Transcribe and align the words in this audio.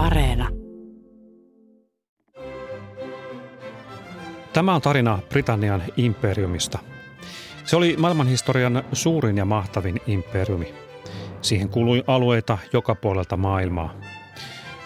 Areena. 0.00 0.48
Tämä 4.52 4.74
on 4.74 4.80
tarina 4.80 5.18
Britannian 5.28 5.82
imperiumista. 5.96 6.78
Se 7.64 7.76
oli 7.76 7.96
maailmanhistorian 7.98 8.84
suurin 8.92 9.36
ja 9.36 9.44
mahtavin 9.44 10.00
imperiumi. 10.06 10.74
Siihen 11.42 11.68
kului 11.68 12.04
alueita 12.06 12.58
joka 12.72 12.94
puolelta 12.94 13.36
maailmaa. 13.36 13.94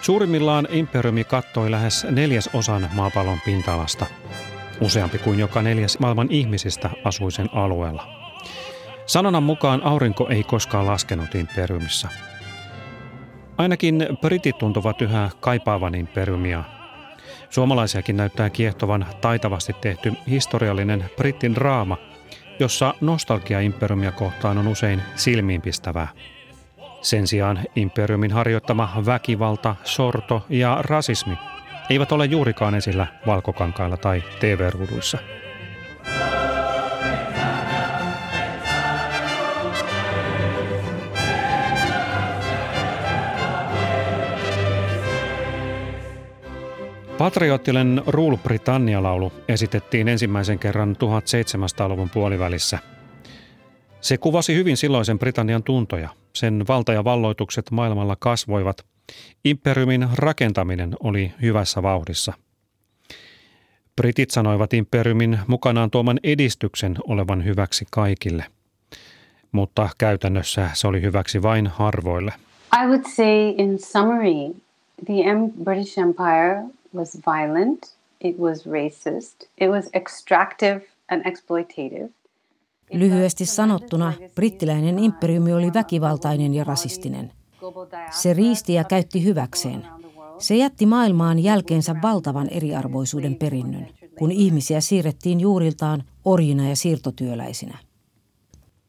Suurimmillaan 0.01 0.67
imperiumi 0.71 1.23
kattoi 1.23 1.71
lähes 1.71 2.07
neljäs 2.09 2.49
osan 2.53 2.89
maapallon 2.93 3.39
pinta-alasta. 3.45 4.05
Useampi 4.81 5.17
kuin 5.17 5.39
joka 5.39 5.61
neljäs 5.61 5.99
maailman 5.99 6.27
ihmisistä 6.29 6.89
asui 7.03 7.31
sen 7.31 7.49
alueella. 7.53 8.07
Sanonnan 9.05 9.43
mukaan 9.43 9.83
aurinko 9.83 10.27
ei 10.29 10.43
koskaan 10.43 10.85
laskenut 10.85 11.35
imperiumissa. 11.35 12.09
Ainakin 13.57 14.07
britit 14.21 14.57
tuntuvat 14.57 15.01
yhä 15.01 15.29
kaipaavan 15.39 15.95
imperiumia. 15.95 16.63
Suomalaisiakin 17.49 18.17
näyttää 18.17 18.49
kiehtovan 18.49 19.05
taitavasti 19.21 19.73
tehty 19.81 20.13
historiallinen 20.29 21.05
brittin 21.17 21.55
draama, 21.55 21.97
jossa 22.59 22.93
nostalgia 23.01 23.59
imperiumia 23.59 24.11
kohtaan 24.11 24.57
on 24.57 24.67
usein 24.67 25.01
silmiinpistävää. 25.15 26.07
Sen 27.01 27.27
sijaan 27.27 27.59
imperiumin 27.75 28.31
harjoittama 28.31 28.89
väkivalta, 29.05 29.75
sorto 29.83 30.45
ja 30.49 30.77
rasismi 30.81 31.37
eivät 31.89 32.11
ole 32.11 32.25
juurikaan 32.25 32.75
esillä 32.75 33.07
valkokankailla 33.25 33.97
tai 33.97 34.23
TV-ruuduissa. 34.39 35.17
Patriottinen 47.17 48.01
Rule 48.07 48.37
Britannia-laulu 48.37 49.31
esitettiin 49.47 50.07
ensimmäisen 50.07 50.59
kerran 50.59 50.95
1700-luvun 50.95 52.09
puolivälissä. 52.09 52.79
Se 54.01 54.17
kuvasi 54.17 54.55
hyvin 54.55 54.77
silloisen 54.77 55.19
Britannian 55.19 55.63
tuntoja. 55.63 56.09
Sen 56.33 56.65
valta 56.67 56.93
ja 56.93 57.03
valloitukset 57.03 57.71
maailmalla 57.71 58.15
kasvoivat. 58.19 58.85
Imperiumin 59.45 60.07
rakentaminen 60.13 60.95
oli 60.99 61.31
hyvässä 61.41 61.83
vauhdissa. 61.83 62.33
Britit 63.95 64.31
sanoivat 64.31 64.73
imperiumin 64.73 65.39
mukanaan 65.47 65.91
tuoman 65.91 66.19
edistyksen 66.23 66.95
olevan 67.07 67.45
hyväksi 67.45 67.85
kaikille. 67.91 68.45
Mutta 69.51 69.89
käytännössä 69.97 70.69
se 70.73 70.87
oli 70.87 71.01
hyväksi 71.01 71.41
vain 71.41 71.67
harvoille. 71.67 72.33
I 72.83 72.87
would 72.87 73.03
say 73.15 73.53
in 73.57 73.79
summary, 73.79 74.55
the 75.05 75.13
British 75.63 75.99
Empire 75.99 76.63
was 76.95 77.17
violent, 77.27 77.95
it 78.23 78.37
was 78.37 78.65
racist, 78.65 79.49
it 79.61 79.69
was 79.69 79.89
extractive 79.93 80.81
and 81.11 81.25
exploitative. 81.25 82.09
Lyhyesti 82.93 83.45
sanottuna, 83.45 84.13
brittiläinen 84.35 84.99
imperiumi 84.99 85.53
oli 85.53 85.73
väkivaltainen 85.73 86.53
ja 86.53 86.63
rasistinen. 86.63 87.31
Se 88.11 88.33
riisti 88.33 88.73
ja 88.73 88.83
käytti 88.83 89.23
hyväkseen. 89.23 89.87
Se 90.37 90.55
jätti 90.55 90.85
maailmaan 90.85 91.39
jälkeensä 91.39 91.95
valtavan 92.01 92.49
eriarvoisuuden 92.49 93.35
perinnön, 93.35 93.87
kun 94.17 94.31
ihmisiä 94.31 94.81
siirrettiin 94.81 95.39
juuriltaan 95.39 96.03
orjina 96.25 96.69
ja 96.69 96.75
siirtotyöläisinä. 96.75 97.77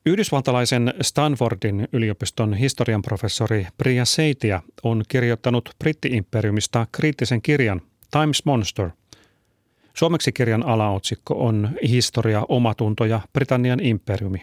Yhdysvaltalaisen 0.06 0.94
Stanfordin 1.02 1.88
yliopiston 1.92 2.54
historian 2.54 3.02
professori 3.02 3.66
Priya 3.78 4.04
Seitia 4.04 4.62
on 4.82 5.02
kirjoittanut 5.08 5.70
brittiimperiumista 5.78 6.86
kriittisen 6.92 7.42
kirjan 7.42 7.82
Times 8.10 8.44
Monster. 8.44 8.90
Suomeksi 9.94 10.32
kirjan 10.32 10.66
alaotsikko 10.66 11.34
on 11.46 11.70
Historia, 11.88 12.42
omatunto 12.48 13.04
ja 13.04 13.20
Britannian 13.32 13.80
imperiumi. 13.80 14.42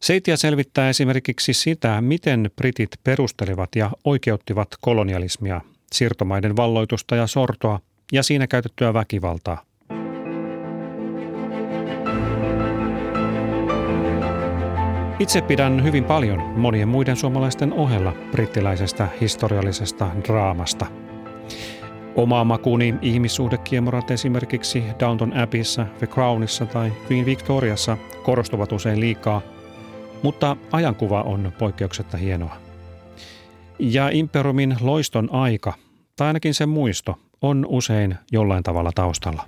Seitia 0.00 0.36
selvittää 0.36 0.88
esimerkiksi 0.88 1.54
sitä, 1.54 2.00
miten 2.00 2.50
britit 2.56 2.90
perustelivat 3.04 3.76
ja 3.76 3.90
oikeuttivat 4.04 4.68
kolonialismia, 4.80 5.60
siirtomaiden 5.92 6.56
valloitusta 6.56 7.16
ja 7.16 7.26
sortoa 7.26 7.80
ja 8.12 8.22
siinä 8.22 8.46
käytettyä 8.46 8.94
väkivaltaa. 8.94 9.62
Itse 15.18 15.40
pidän 15.40 15.84
hyvin 15.84 16.04
paljon 16.04 16.40
monien 16.42 16.88
muiden 16.88 17.16
suomalaisten 17.16 17.72
ohella 17.72 18.12
brittiläisestä 18.30 19.08
historiallisesta 19.20 20.10
draamasta– 20.24 20.86
Omaa 22.16 22.44
makuuni 22.44 22.94
ihmissuhdekiemorat 23.02 24.10
esimerkiksi 24.10 24.84
Downton 25.00 25.36
Abbeyssä, 25.36 25.86
The 25.98 26.06
Crownissa 26.06 26.66
tai 26.66 26.92
Queen 27.10 27.26
Victoriassa 27.26 27.96
korostuvat 28.22 28.72
usein 28.72 29.00
liikaa, 29.00 29.40
mutta 30.22 30.56
ajankuva 30.72 31.22
on 31.22 31.52
poikkeuksetta 31.58 32.16
hienoa. 32.16 32.56
Ja 33.78 34.08
Imperiumin 34.08 34.76
loiston 34.80 35.28
aika, 35.32 35.72
tai 36.16 36.26
ainakin 36.26 36.54
sen 36.54 36.68
muisto, 36.68 37.18
on 37.42 37.66
usein 37.68 38.14
jollain 38.32 38.62
tavalla 38.62 38.90
taustalla. 38.94 39.44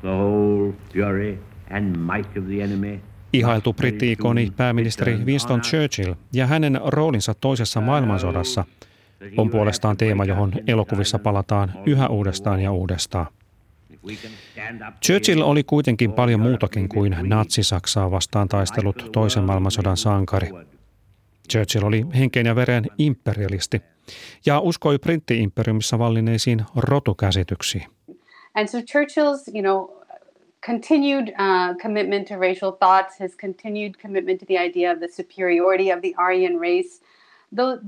The 0.00 0.08
whole 0.08 0.72
fury 0.92 1.38
and 1.70 1.96
might 1.96 2.36
of 2.36 2.44
the 2.44 2.62
enemy 2.64 3.00
Ihailtu 3.32 3.72
britti-ikoni 3.72 4.52
pääministeri 4.56 5.18
Winston 5.24 5.60
Churchill 5.60 6.14
ja 6.32 6.46
hänen 6.46 6.80
roolinsa 6.84 7.34
toisessa 7.34 7.80
maailmansodassa– 7.80 8.64
on 9.36 9.50
puolestaan 9.50 9.96
teema, 9.96 10.24
johon 10.24 10.52
elokuvissa 10.66 11.18
palataan 11.18 11.72
yhä 11.86 12.08
uudestaan 12.08 12.60
ja 12.60 12.72
uudestaan. 12.72 13.26
Churchill 15.02 15.42
oli 15.42 15.64
kuitenkin 15.64 16.12
paljon 16.12 16.40
muutakin 16.40 16.88
kuin 16.88 17.16
natsi-Saksaa 17.22 18.10
vastaan 18.10 18.48
taistelut 18.48 19.08
toisen 19.12 19.44
maailmansodan 19.44 19.96
sankari. 19.96 20.48
Churchill 21.52 21.84
oli 21.84 22.06
henkeen 22.18 22.46
ja 22.46 22.56
veren 22.56 22.86
imperialisti 22.98 23.82
ja 24.46 24.60
uskoi 24.60 24.98
britti-imperiumissa 24.98 25.98
vallineisiin 25.98 26.62
rotukäsityksiin. 26.76 27.86
And 28.54 28.68
so 28.68 28.78
Churchill's, 28.78 29.54
you 29.54 29.62
know, 29.62 30.02
continued 30.66 31.28
uh, 31.28 31.76
commitment 31.82 32.28
to 32.28 32.36
racial 32.36 32.72
thoughts, 32.72 33.20
his 33.20 33.36
continued 33.36 33.94
commitment 34.02 34.40
to 34.40 34.46
the 34.46 34.58
idea 34.58 34.92
of 34.92 34.98
the 34.98 35.08
superiority 35.08 35.92
of 35.92 36.00
the 36.00 36.14
Aryan 36.16 36.60
race, 36.60 37.00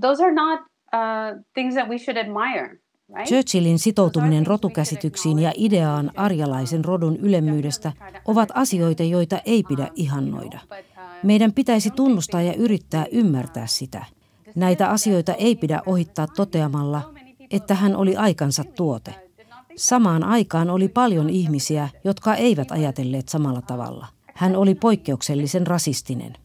those 0.01 0.23
are 0.23 0.33
not 0.33 0.61
uh, 0.95 1.45
things 1.55 1.75
that 1.75 1.89
we 1.89 1.99
should 1.99 2.17
admire. 2.17 2.79
Churchillin 3.25 3.79
sitoutuminen 3.79 4.47
rotukäsityksiin 4.47 5.39
ja 5.39 5.53
ideaan 5.57 6.11
arjalaisen 6.17 6.85
rodun 6.85 7.17
ylemmyydestä 7.17 7.93
ovat 8.25 8.49
asioita, 8.55 9.03
joita 9.03 9.41
ei 9.45 9.63
pidä 9.63 9.89
ihannoida. 9.95 10.61
Meidän 11.23 11.53
pitäisi 11.53 11.91
tunnustaa 11.91 12.43
ja 12.43 12.55
yrittää 12.55 13.07
ymmärtää 13.13 13.67
sitä. 13.67 14.05
Näitä 14.55 14.91
asioita 14.91 15.35
ei 15.35 15.57
pidä 15.57 15.83
ohittaa 15.87 16.27
toteamalla, 16.27 17.13
että 17.51 17.75
hän 17.75 17.97
oli 17.97 18.17
aikansa 18.17 18.65
tuote. 18.65 19.15
Samaan 19.77 20.25
aikaan 20.25 20.71
oli 20.71 20.89
paljon 20.89 21.31
ihmisiä, 21.31 21.89
jotka 22.05 22.35
eivät 22.35 22.71
ajatelleet 22.71 23.29
samalla 23.29 23.63
tavalla. 23.63 24.07
Hän 24.35 24.57
oli 24.57 24.75
poikkeuksellisen 24.75 25.67
rasistinen. 25.67 26.37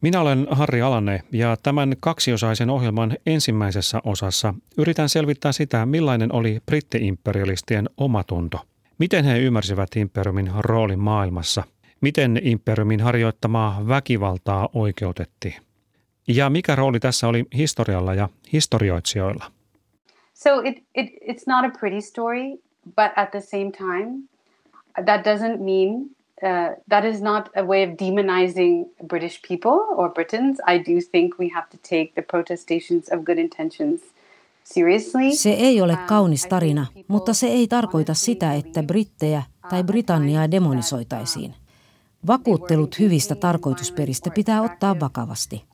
Minä 0.00 0.20
olen 0.20 0.46
Harri 0.50 0.82
Alanne 0.82 1.22
ja 1.32 1.56
tämän 1.62 1.94
kaksiosaisen 2.00 2.70
ohjelman 2.70 3.16
ensimmäisessä 3.26 4.00
osassa 4.04 4.54
yritän 4.78 5.08
selvittää 5.08 5.52
sitä, 5.52 5.86
millainen 5.86 6.34
oli 6.34 6.60
brittiimperialistien 6.66 7.90
omatunto. 7.96 8.58
Miten 8.98 9.24
he 9.24 9.38
ymmärsivät 9.38 9.96
imperiumin 9.96 10.50
roolin 10.58 10.98
maailmassa? 10.98 11.64
Miten 12.00 12.40
imperiumin 12.42 13.00
harjoittamaa 13.00 13.88
väkivaltaa 13.88 14.68
oikeutettiin? 14.74 15.54
Ja 16.28 16.50
mikä 16.50 16.76
rooli 16.76 17.00
tässä 17.00 17.28
oli 17.28 17.44
historialla 17.54 18.14
ja 18.14 18.28
historioitsijoilla? 18.52 19.44
So 20.34 20.60
it, 20.64 20.84
it, 20.94 21.06
it's 21.06 21.44
not 21.46 21.74
a 21.74 21.78
pretty 21.78 22.00
story, 22.00 22.50
but 22.84 23.12
at 23.16 23.30
the 23.30 23.40
same 23.40 23.70
time, 23.70 24.28
that 25.04 25.20
doesn't 25.26 25.58
mean 25.58 26.19
uh, 26.42 26.82
that 26.88 27.04
is 27.04 27.20
not 27.22 27.48
a 27.56 27.62
way 27.62 27.84
of 27.84 27.90
demonizing 27.90 28.84
British 29.06 29.40
people 29.48 29.78
or 29.96 30.12
Britons. 30.12 30.58
I 30.68 30.78
do 30.78 31.00
think 31.10 31.38
we 31.38 31.48
have 31.54 31.66
to 31.70 31.78
take 31.88 32.12
the 32.14 32.22
protestations 32.22 33.08
of 33.12 33.24
good 33.24 33.38
intentions 33.38 34.00
seriously. 34.64 35.36
Se 35.36 35.50
ei 35.50 35.80
ole 35.80 35.92
um, 35.92 36.06
kaunis 36.06 36.46
tarina, 36.46 36.86
mutta 37.08 37.34
se 37.34 37.46
ei 37.46 37.68
tarkoita 37.68 38.14
sitä, 38.14 38.54
että 38.54 38.82
brittejä 38.82 39.42
tai 39.70 39.84
Britanniaa 39.84 40.50
demonisoitaisiin. 40.50 41.54
Vakuuttelut 42.26 42.98
hyvistä 42.98 43.34
tarkoitusperistä 43.34 44.30
pitää 44.30 44.62
ottaa 44.62 45.00
vakavasti. 45.00 45.64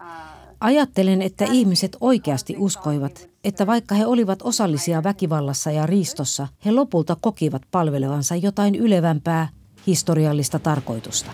Ajattelen, 0.61 1.23
että 1.23 1.45
ihmiset 1.45 1.97
oikeasti 2.01 2.55
uskoivat, 2.59 3.29
että 3.45 3.67
vaikka 3.67 3.95
he 3.95 4.07
olivat 4.07 4.39
osallisia 4.43 5.03
väkivallassa 5.03 5.71
ja 5.71 5.87
riistossa, 5.87 6.49
he 6.65 6.73
lopulta 6.73 7.17
kokivat 7.21 7.63
palvelevansa 7.71 8.37
jotain 8.37 8.75
ylevämpää 8.75 9.49
historiallista 9.87 10.59
tarkoitusta. 10.59 11.31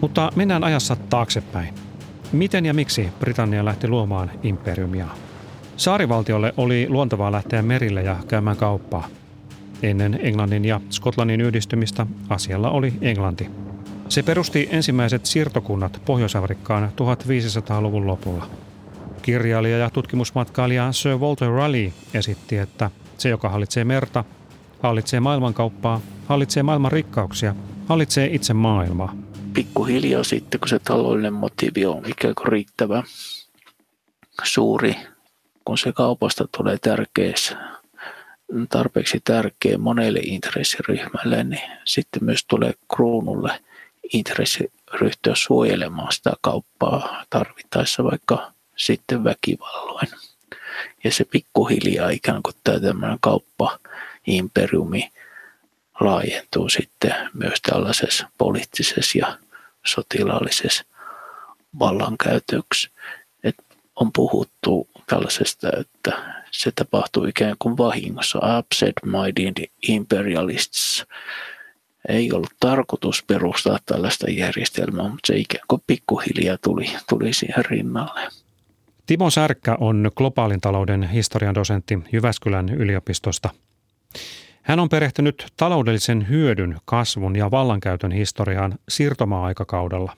Mutta 0.00 0.32
mennään 0.36 0.64
ajassa 0.64 0.96
taaksepäin. 0.96 1.74
Miten 2.32 2.66
ja 2.66 2.74
miksi 2.74 3.08
Britannia 3.18 3.64
lähti 3.64 3.88
luomaan 3.88 4.30
imperiumia? 4.42 5.06
Saarivaltiolle 5.76 6.54
oli 6.56 6.86
luontevaa 6.88 7.32
lähteä 7.32 7.62
merille 7.62 8.02
ja 8.02 8.16
käymään 8.28 8.56
kauppaa. 8.56 9.08
Ennen 9.82 10.18
Englannin 10.22 10.64
ja 10.64 10.80
Skotlannin 10.90 11.40
yhdistymistä 11.40 12.06
asialla 12.28 12.70
oli 12.70 12.92
Englanti. 13.00 13.50
Se 14.08 14.22
perusti 14.22 14.68
ensimmäiset 14.70 15.26
siirtokunnat 15.26 16.02
Pohjois-Afrikkaan 16.04 16.88
1500-luvun 16.88 18.06
lopulla. 18.06 18.50
Kirjailija 19.22 19.78
ja 19.78 19.90
tutkimusmatkailija 19.90 20.92
Sir 20.92 21.16
Walter 21.18 21.48
Raleigh 21.48 21.94
esitti, 22.14 22.56
että 22.56 22.90
se, 23.18 23.28
joka 23.28 23.48
hallitsee 23.48 23.84
merta, 23.84 24.24
hallitsee 24.82 25.20
maailmankauppaa, 25.20 26.00
hallitsee 26.26 26.62
maailman 26.62 26.92
rikkauksia, 26.92 27.54
hallitsee 27.86 28.28
itse 28.32 28.54
maailmaa. 28.54 29.16
Pikkuhiljaa 29.54 30.24
sitten, 30.24 30.60
kun 30.60 30.68
se 30.68 30.78
taloudellinen 30.78 31.32
motiivi 31.32 31.86
on 31.86 32.02
ikään 32.06 32.34
kuin 32.34 32.48
riittävä 32.48 33.02
suuri, 34.42 34.96
kun 35.64 35.78
se 35.78 35.92
kaupasta 35.92 36.48
tulee 36.56 36.78
tärkeässä, 36.78 37.56
tarpeeksi 38.68 39.20
tärkeä 39.24 39.78
monelle 39.78 40.20
intressiryhmälle, 40.22 41.44
niin 41.44 41.70
sitten 41.84 42.24
myös 42.24 42.44
tulee 42.44 42.74
kruunulle 42.94 43.60
intressi 44.12 44.72
ryhtyä 45.00 45.34
suojelemaan 45.36 46.12
sitä 46.12 46.32
kauppaa 46.40 47.24
tarvittaessa 47.30 48.04
vaikka 48.04 48.52
sitten 48.80 49.24
väkivalloin. 49.24 50.08
Ja 51.04 51.12
se 51.12 51.24
pikkuhiljaa 51.24 52.10
ikään 52.10 52.42
kuin 52.42 52.54
tämä 52.64 52.80
tämmöinen 52.80 53.18
kauppa, 53.20 53.78
imperiumi 54.26 55.10
laajentuu 56.00 56.68
sitten 56.68 57.14
myös 57.34 57.60
tällaisessa 57.62 58.28
poliittisessa 58.38 59.18
ja 59.18 59.38
sotilaallisessa 59.86 60.84
vallankäytöksi. 61.78 62.90
Et 63.44 63.56
on 63.96 64.12
puhuttu 64.12 64.88
tällaisesta, 65.06 65.68
että 65.80 66.22
se 66.50 66.72
tapahtuu 66.72 67.24
ikään 67.24 67.56
kuin 67.58 67.76
vahingossa. 67.76 68.38
Absent-minded 68.42 69.70
imperialists 69.88 71.04
ei 72.08 72.32
ollut 72.32 72.54
tarkoitus 72.60 73.22
perustaa 73.22 73.78
tällaista 73.86 74.30
järjestelmää, 74.30 75.08
mutta 75.08 75.26
se 75.26 75.36
ikään 75.36 75.64
kuin 75.68 75.82
pikkuhiljaa 75.86 76.58
tuli, 76.58 76.92
tuli 77.08 77.32
siihen 77.32 77.64
rinnalle. 77.64 78.28
Timo 79.10 79.30
Särkkä 79.30 79.76
on 79.80 80.10
globaalin 80.16 80.60
talouden 80.60 81.02
historian 81.02 81.54
dosentti 81.54 81.98
Jyväskylän 82.12 82.68
yliopistosta. 82.68 83.50
Hän 84.62 84.80
on 84.80 84.88
perehtynyt 84.88 85.46
taloudellisen 85.56 86.28
hyödyn, 86.28 86.76
kasvun 86.84 87.36
ja 87.36 87.50
vallankäytön 87.50 88.12
historiaan 88.12 88.78
siirtomaa-aikakaudella. 88.88 90.16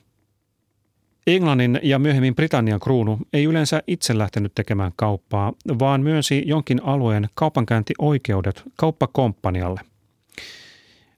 Englannin 1.27 1.79
ja 1.83 1.99
myöhemmin 1.99 2.35
Britannian 2.35 2.79
kruunu 2.79 3.19
ei 3.33 3.43
yleensä 3.43 3.83
itse 3.87 4.17
lähtenyt 4.17 4.55
tekemään 4.55 4.91
kauppaa, 4.95 5.53
vaan 5.79 6.01
myönsi 6.01 6.43
jonkin 6.45 6.83
alueen 6.83 7.29
kaupankäyntioikeudet 7.33 8.63
kauppakomppanialle. 8.75 9.81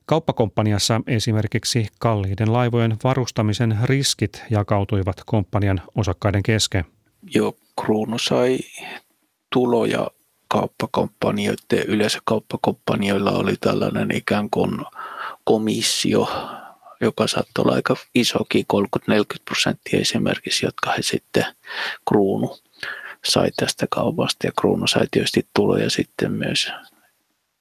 Kauppakomppaniassa 0.05 1.01
esimerkiksi 1.07 1.87
kalliiden 1.99 2.53
laivojen 2.53 2.97
varustamisen 3.03 3.77
riskit 3.83 4.43
jakautuivat 4.49 5.15
komppanian 5.25 5.81
osakkaiden 5.95 6.43
kesken. 6.43 6.85
Joo, 7.33 7.55
kruunu 7.81 8.19
sai 8.19 8.59
tuloja 9.53 10.07
kauppakompanioiden, 10.47 11.83
yleensä 11.87 12.19
kauppakompanioilla 12.25 13.31
oli 13.31 13.55
tällainen 13.61 14.15
ikään 14.15 14.49
kuin 14.49 14.71
komissio, 15.43 16.29
joka 17.01 17.27
saattoi 17.27 17.63
olla 17.63 17.73
aika 17.73 17.95
isokin, 18.15 18.65
30-40 18.99 19.15
prosenttia 19.45 19.99
esimerkiksi, 19.99 20.65
jotka 20.65 20.91
he 20.91 21.01
sitten 21.01 21.45
kruunu 22.07 22.57
sai 23.25 23.51
tästä 23.51 23.87
kaupasta 23.89 24.47
ja 24.47 24.51
kruunu 24.59 24.87
sai 24.87 25.07
tietysti 25.11 25.47
tuloja 25.53 25.89
sitten 25.89 26.31
myös 26.31 26.71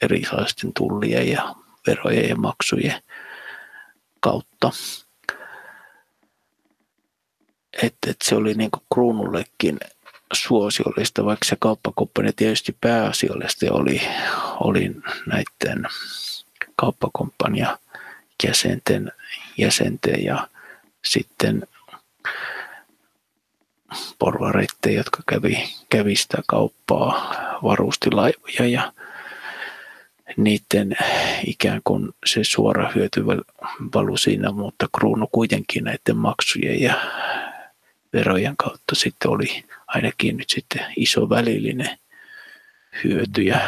erilaisten 0.03 0.73
tullien 0.73 1.29
ja 1.29 1.55
verojen 1.87 2.29
ja 2.29 2.37
maksujen 2.37 3.03
kautta. 4.21 4.71
Että 7.83 8.11
et 8.11 8.17
se 8.25 8.35
oli 8.37 8.55
niin 8.55 8.71
kuin 8.71 8.83
kruunullekin 8.95 9.79
suosiollista, 10.35 11.25
vaikka 11.25 11.45
se 11.45 11.57
kauppakomppania 11.59 12.33
tietysti 12.37 12.77
pääasiallisesti 12.81 13.69
oli, 13.69 14.01
oli 14.61 14.97
näiden 15.27 15.87
kauppakomppania 16.77 17.79
jäsenten, 18.45 19.13
jäsenten 19.59 20.25
ja 20.25 20.49
sitten 21.05 21.67
porvareiden, 24.19 24.95
jotka 24.95 25.23
kävi, 25.27 25.69
kävi 25.91 26.17
sitä 26.17 26.39
kauppaa, 26.47 27.35
varusti 27.63 28.11
laivoja 28.11 28.67
ja 28.67 28.93
niiden 30.37 30.97
ikään 31.47 31.81
kuin 31.85 32.09
se 32.27 32.45
suora 32.45 32.93
hyöty 32.95 33.27
valu 33.95 34.17
siinä, 34.17 34.51
mutta 34.51 34.89
kruunu 34.99 35.29
kuitenkin 35.33 35.85
näiden 35.85 36.17
maksujen 36.17 36.81
ja 36.81 36.95
verojen 38.13 38.57
kautta 38.57 38.95
sitten 38.95 39.31
oli 39.31 39.65
ainakin 39.95 40.37
nyt 40.37 40.51
sitten 40.51 40.85
iso 40.97 41.29
välillinen 41.29 41.99
hyötyjä. 43.05 43.61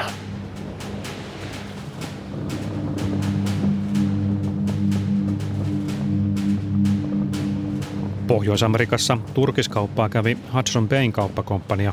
Pohjois-Amerikassa 8.27 9.19
turkiskauppaa 9.35 10.09
kävi 10.09 10.39
Hudson 10.55 10.89
Bayn 10.89 11.13
kauppakomppania. 11.13 11.93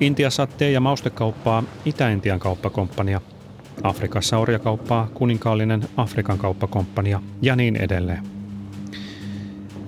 Intiassa 0.00 0.46
tee- 0.46 0.70
ja 0.70 0.80
maustekauppaa 0.80 1.62
Itä-Intian 1.84 2.38
kauppakomppania. 2.38 3.20
Afrikassa 3.82 4.38
orjakauppaa 4.38 5.08
kuninkaallinen 5.14 5.88
Afrikan 5.96 6.38
kauppakomppania 6.38 7.22
ja 7.42 7.56
niin 7.56 7.76
edelleen. 7.76 8.41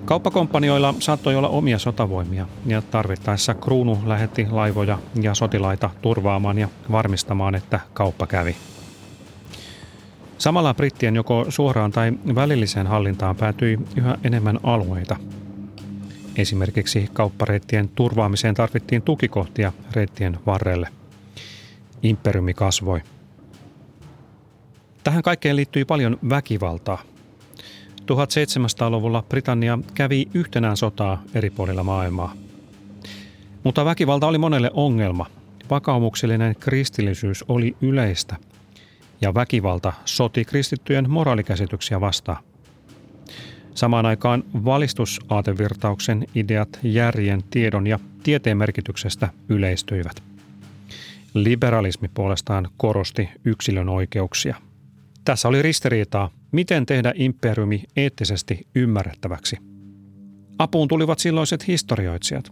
Kauppakomppanioilla 0.05 0.93
saattoi 0.99 1.35
olla 1.35 1.49
omia 1.49 1.79
sotavoimia 1.79 2.47
ja 2.65 2.81
tarvittaessa 2.81 3.53
kruunu 3.53 3.99
lähetti 4.05 4.47
laivoja 4.51 4.99
ja 5.21 5.35
sotilaita 5.35 5.89
turvaamaan 6.01 6.57
ja 6.57 6.67
varmistamaan, 6.91 7.55
että 7.55 7.79
kauppa 7.93 8.27
kävi. 8.27 8.55
Samalla 10.37 10.73
brittien 10.73 11.15
joko 11.15 11.45
suoraan 11.49 11.91
tai 11.91 12.13
välilliseen 12.35 12.87
hallintaan 12.87 13.35
päätyi 13.35 13.79
yhä 13.95 14.17
enemmän 14.23 14.59
alueita. 14.63 15.15
Esimerkiksi 16.37 17.09
kauppareittien 17.13 17.89
turvaamiseen 17.89 18.55
tarvittiin 18.55 19.01
tukikohtia 19.01 19.73
reittien 19.93 20.39
varrelle. 20.45 20.87
Imperiumi 22.03 22.53
kasvoi. 22.53 23.01
Tähän 25.03 25.23
kaikkeen 25.23 25.55
liittyi 25.55 25.85
paljon 25.85 26.17
väkivaltaa– 26.29 27.01
1700-luvulla 28.11 29.23
Britannia 29.29 29.79
kävi 29.93 30.27
yhtenään 30.33 30.77
sotaa 30.77 31.23
eri 31.33 31.49
puolilla 31.49 31.83
maailmaa. 31.83 32.33
Mutta 33.63 33.85
väkivalta 33.85 34.27
oli 34.27 34.37
monelle 34.37 34.71
ongelma. 34.73 35.25
Vakaumuksellinen 35.69 36.55
kristillisyys 36.59 37.45
oli 37.47 37.75
yleistä 37.81 38.35
ja 39.21 39.33
väkivalta 39.33 39.93
soti 40.05 40.45
kristittyjen 40.45 41.09
moraalikäsityksiä 41.09 42.01
vastaan. 42.01 42.43
Samaan 43.75 44.05
aikaan 44.05 44.43
valistusaatevirtauksen 44.65 46.27
ideat 46.35 46.79
järjen, 46.83 47.43
tiedon 47.49 47.87
ja 47.87 47.99
tieteen 48.23 48.57
merkityksestä 48.57 49.29
yleistyivät. 49.49 50.23
Liberalismi 51.33 52.07
puolestaan 52.13 52.67
korosti 52.77 53.29
yksilön 53.45 53.89
oikeuksia. 53.89 54.55
Tässä 55.25 55.47
oli 55.47 55.61
ristiriitaa 55.61 56.29
Miten 56.55 56.85
tehdä 56.85 57.13
imperiumi 57.15 57.83
eettisesti 57.97 58.67
ymmärrettäväksi? 58.75 59.57
Apuun 60.57 60.87
tulivat 60.87 61.19
silloiset 61.19 61.67
historioitsijat. 61.67 62.51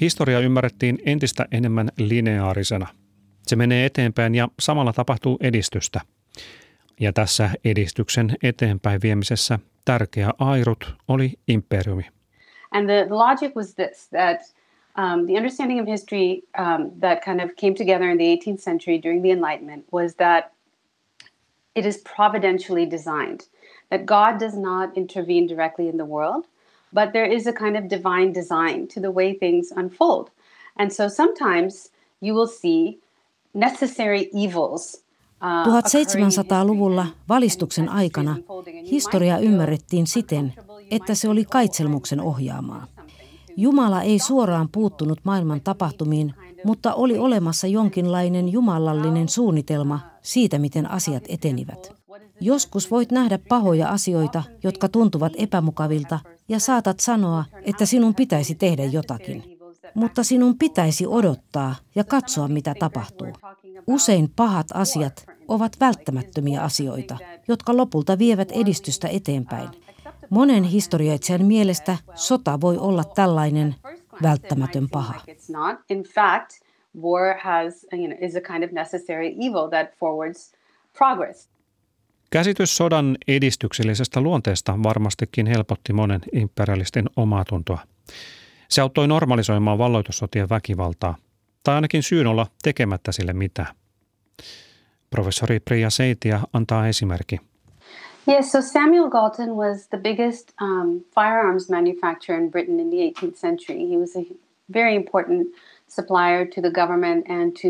Historia 0.00 0.40
ymmärrettiin 0.40 0.98
entistä 1.06 1.46
enemmän 1.52 1.88
lineaarisena. 1.98 2.86
Se 3.42 3.56
menee 3.56 3.86
eteenpäin 3.86 4.34
ja 4.34 4.48
samalla 4.60 4.92
tapahtuu 4.92 5.38
edistystä. 5.40 6.00
Ja 7.00 7.12
tässä 7.12 7.50
edistyksen 7.64 8.36
eteenpäin 8.42 9.00
viemisessä 9.02 9.58
tärkeä 9.84 10.30
airut 10.38 10.94
oli 11.08 11.32
imperiumi. 11.48 12.04
And 12.70 12.86
the 12.86 13.06
logic 13.10 13.56
was 13.56 13.74
this, 13.74 14.08
that 14.08 14.40
um, 14.98 15.26
the 15.26 15.36
understanding 15.36 15.80
of 15.80 15.86
history 15.86 16.42
um, 16.58 17.00
that 17.00 17.24
kind 17.24 17.40
of 17.40 17.50
came 17.60 17.74
together 17.74 18.10
in 18.10 18.18
the 18.18 18.52
18th 18.52 18.60
century 18.60 19.02
during 19.02 19.22
the 19.22 19.30
Enlightenment 19.30 19.84
was 19.92 20.14
that 20.16 20.53
it 21.74 21.86
is 21.86 21.98
providentially 21.98 22.86
designed, 22.86 23.40
that 23.90 24.06
God 24.06 24.40
does 24.40 24.56
not 24.56 24.96
intervene 24.96 25.46
directly 25.46 25.88
in 25.88 25.96
the 25.96 26.06
world, 26.06 26.46
but 26.92 27.12
there 27.12 27.34
is 27.34 27.46
a 27.46 27.52
kind 27.52 27.76
of 27.76 27.88
divine 27.90 28.32
design 28.32 28.86
to 28.88 29.00
the 29.00 29.10
way 29.10 29.34
things 29.34 29.72
unfold. 29.76 30.30
And 30.76 30.92
so 30.92 31.08
sometimes 31.08 31.90
you 32.20 32.34
will 32.34 32.48
see 32.48 32.98
necessary 33.54 34.30
evils 34.32 35.04
1700-luvulla 35.44 37.00
uh, 37.00 37.08
valistuksen 37.28 37.88
aikana 37.88 38.36
historia 38.90 39.38
ymmärrettiin 39.38 40.06
siten, 40.06 40.54
että 40.90 41.14
se 41.14 41.28
oli 41.28 41.44
kaitselmuksen 41.44 42.20
ohjaamaa. 42.20 42.86
Jumala 43.56 44.02
ei 44.02 44.18
suoraan 44.18 44.68
puuttunut 44.72 45.20
maailman 45.24 45.60
tapahtumiin, 45.60 46.34
mutta 46.64 46.94
oli 46.94 47.18
olemassa 47.18 47.66
jonkinlainen 47.66 48.52
jumalallinen 48.52 49.28
suunnitelma 49.28 50.00
siitä, 50.24 50.58
miten 50.58 50.90
asiat 50.90 51.24
etenivät. 51.28 51.92
Joskus 52.40 52.90
voit 52.90 53.12
nähdä 53.12 53.38
pahoja 53.48 53.88
asioita, 53.88 54.42
jotka 54.62 54.88
tuntuvat 54.88 55.32
epämukavilta, 55.36 56.18
ja 56.48 56.60
saatat 56.60 57.00
sanoa, 57.00 57.44
että 57.62 57.86
sinun 57.86 58.14
pitäisi 58.14 58.54
tehdä 58.54 58.84
jotakin. 58.84 59.58
Mutta 59.94 60.24
sinun 60.24 60.58
pitäisi 60.58 61.06
odottaa 61.06 61.74
ja 61.94 62.04
katsoa, 62.04 62.48
mitä 62.48 62.74
tapahtuu. 62.78 63.32
Usein 63.86 64.32
pahat 64.36 64.66
asiat 64.74 65.26
ovat 65.48 65.72
välttämättömiä 65.80 66.60
asioita, 66.60 67.16
jotka 67.48 67.76
lopulta 67.76 68.18
vievät 68.18 68.52
edistystä 68.52 69.08
eteenpäin. 69.08 69.68
Monen 70.30 70.64
historioitsijan 70.64 71.44
mielestä 71.44 71.96
sota 72.14 72.60
voi 72.60 72.78
olla 72.78 73.04
tällainen 73.04 73.74
välttämätön 74.22 74.88
paha. 74.88 75.14
War 77.02 77.34
has, 77.38 77.86
you 77.92 78.06
know, 78.08 78.18
is 78.20 78.36
a 78.36 78.40
kind 78.40 78.64
of 78.64 78.72
necessary 78.72 79.28
evil 79.28 79.68
that 79.70 79.94
forwards 79.98 80.52
progress. 80.98 81.48
Käsitys 82.30 82.76
sodan 82.76 83.16
edistyksellisestä 83.28 84.20
luonteesta 84.20 84.78
varmastikin 84.82 85.46
helpotti 85.46 85.92
monen 85.92 86.20
imperialistin 86.32 87.06
omatuntoa. 87.16 87.78
Se 88.68 88.82
auttoi 88.82 89.08
normalisoimaan 89.08 89.78
valloitussotien 89.78 90.48
väkivaltaa, 90.48 91.16
tai 91.64 91.74
ainakin 91.74 92.02
syyn 92.02 92.26
olla 92.26 92.46
tekemättä 92.62 93.12
sille 93.12 93.32
mitään. 93.32 93.74
Professori 95.10 95.60
Priya 95.60 95.90
Seitia 95.90 96.40
antaa 96.52 96.88
esimerkki. 96.88 97.40
Yes, 98.28 98.52
so 98.52 98.62
Samuel 98.62 99.10
Galton 99.10 99.56
was 99.56 99.88
the 99.88 99.98
biggest 99.98 100.52
um, 100.62 101.00
firearms 101.14 101.70
manufacturer 101.70 102.42
in 102.42 102.50
Britain 102.50 102.80
in 102.80 102.90
the 102.90 102.96
18th 102.96 103.36
century. 103.36 103.78
He 103.90 103.98
was 103.98 104.16
a 104.16 104.34
very 104.72 104.94
important 104.94 105.48
supplier 105.88 106.46
to 106.46 106.60
the 106.60 106.70
government 106.70 107.30
and 107.30 107.52
to 107.62 107.68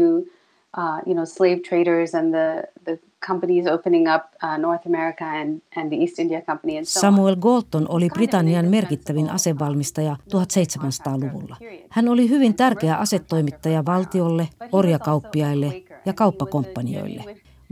uh, 0.79 1.01
you 1.07 1.15
know 1.15 1.25
slave 1.25 1.61
traders 1.69 2.15
and 2.15 2.35
the 2.35 2.63
the 2.85 2.99
companies 3.27 3.67
opening 3.67 4.09
up 4.09 4.23
uh, 4.43 4.59
North 4.59 4.87
America 4.87 5.25
and, 5.25 5.63
and 5.77 5.89
the 5.89 5.97
East 5.97 6.19
India 6.19 6.43
Company 6.43 6.77
and 6.77 6.87
so 6.87 7.01
Samuel 7.01 7.37
Galton 7.37 7.87
oli 7.89 8.09
Britannian 8.15 8.67
merkittävin 8.67 9.31
asevalmistaja 9.31 10.17
1700-luvulla. 10.35 11.57
Hän 11.89 12.09
oli 12.09 12.29
hyvin 12.29 12.55
tärkeä 12.55 12.97
asetoimittaja 12.97 13.85
valtiolle, 13.87 14.49
orjakauppiaille 14.73 15.83
ja 16.07 16.13
kauppakomppanioille. 16.13 17.25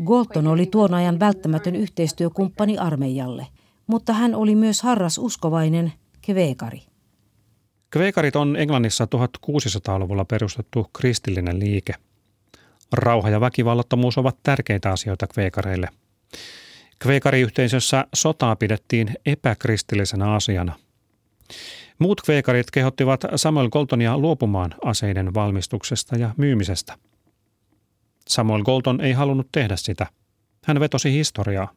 Galton 0.05 0.47
oli 0.47 0.67
tuon 0.67 0.95
ajan 0.95 1.21
välttämätön 1.21 1.77
yhteistyökumppani 1.77 2.79
armeijalle, 2.79 3.47
mutta 3.87 4.13
hän 4.13 4.35
oli 4.35 4.55
myös 4.55 4.83
harras 4.83 5.19
uskovainen 5.19 5.93
kveekari. 6.27 6.92
Kveekarit 7.93 8.37
on 8.37 8.57
Englannissa 8.57 9.05
1600-luvulla 9.05 10.25
perustettu 10.25 10.91
kristillinen 10.93 11.61
liike– 11.61 11.95
Rauha 12.93 13.31
ja 13.31 13.41
väkivallattomuus 13.41 14.19
ovat 14.19 14.37
tärkeitä 14.43 14.91
asioita 14.91 15.27
kveekareille. 15.27 15.89
Kveekariyhteisössä 16.99 18.05
sotaa 18.15 18.57
pidettiin 18.57 19.09
epäkristillisenä 19.27 20.35
asiana. 20.35 20.73
Muut 21.99 22.21
kveekarit 22.21 22.71
kehottivat 22.71 23.25
Samuel 23.37 23.71
Coltonia 23.71 24.19
luopumaan 24.19 24.75
aseiden 24.85 25.35
valmistuksesta 25.35 26.17
ja 26.17 26.31
myymisestä. 26.37 26.95
Samuel 28.29 28.63
Colton 28.63 29.01
ei 29.01 29.13
halunnut 29.13 29.49
tehdä 29.53 29.77
sitä. 29.77 30.07
Hän 30.65 30.81
vetosi 30.81 31.13
historiaa. 31.13 31.69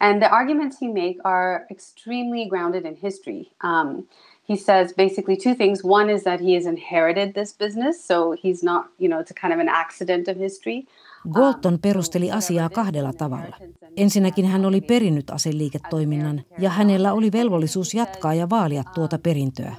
And 0.00 0.18
the 0.18 0.28
arguments 0.28 0.82
he 0.82 0.88
make 0.88 1.16
are 1.24 1.66
extremely 1.70 2.48
grounded 2.48 2.84
in 2.84 2.98
history. 3.02 3.42
Um, 3.64 4.06
he 4.48 4.56
says 4.56 4.94
basically 4.94 5.36
two 5.36 5.54
things. 5.54 5.80
One 5.84 6.12
is 6.12 6.22
that 6.22 6.40
he 6.40 6.54
has 6.54 6.66
inherited 6.66 7.32
this 7.32 7.58
business, 7.58 8.06
so 8.06 8.32
he's 8.32 8.62
not, 8.62 8.86
you 8.98 9.08
know, 9.08 9.20
it's 9.20 9.30
a 9.30 9.40
kind 9.40 9.54
of 9.54 9.60
an 9.60 9.68
accident 9.68 10.28
of 10.28 10.36
history. 10.38 10.84
Galton 11.32 11.78
perusteli 11.78 12.32
asiaa 12.32 12.68
kahdella 12.68 13.12
tavalla. 13.12 13.56
Ensinnäkin 13.96 14.46
hän 14.46 14.64
oli 14.64 14.80
perinnyt 14.80 15.30
aseliiketoiminnan 15.30 16.42
ja 16.58 16.70
hänellä 16.70 17.12
oli 17.12 17.32
velvollisuus 17.32 17.94
jatkaa 17.94 18.34
ja 18.34 18.50
vaalia 18.50 18.84
tuota 18.94 19.18
perintöä. 19.18 19.76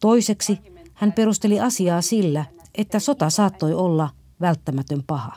Toiseksi 0.00 0.58
hän 0.94 1.12
perusteli 1.12 1.60
asiaa 1.60 2.00
sillä, 2.00 2.44
että 2.74 2.98
sota 2.98 3.30
saattoi 3.30 3.74
olla 3.74 4.08
välttämätön 4.40 5.02
paha. 5.06 5.32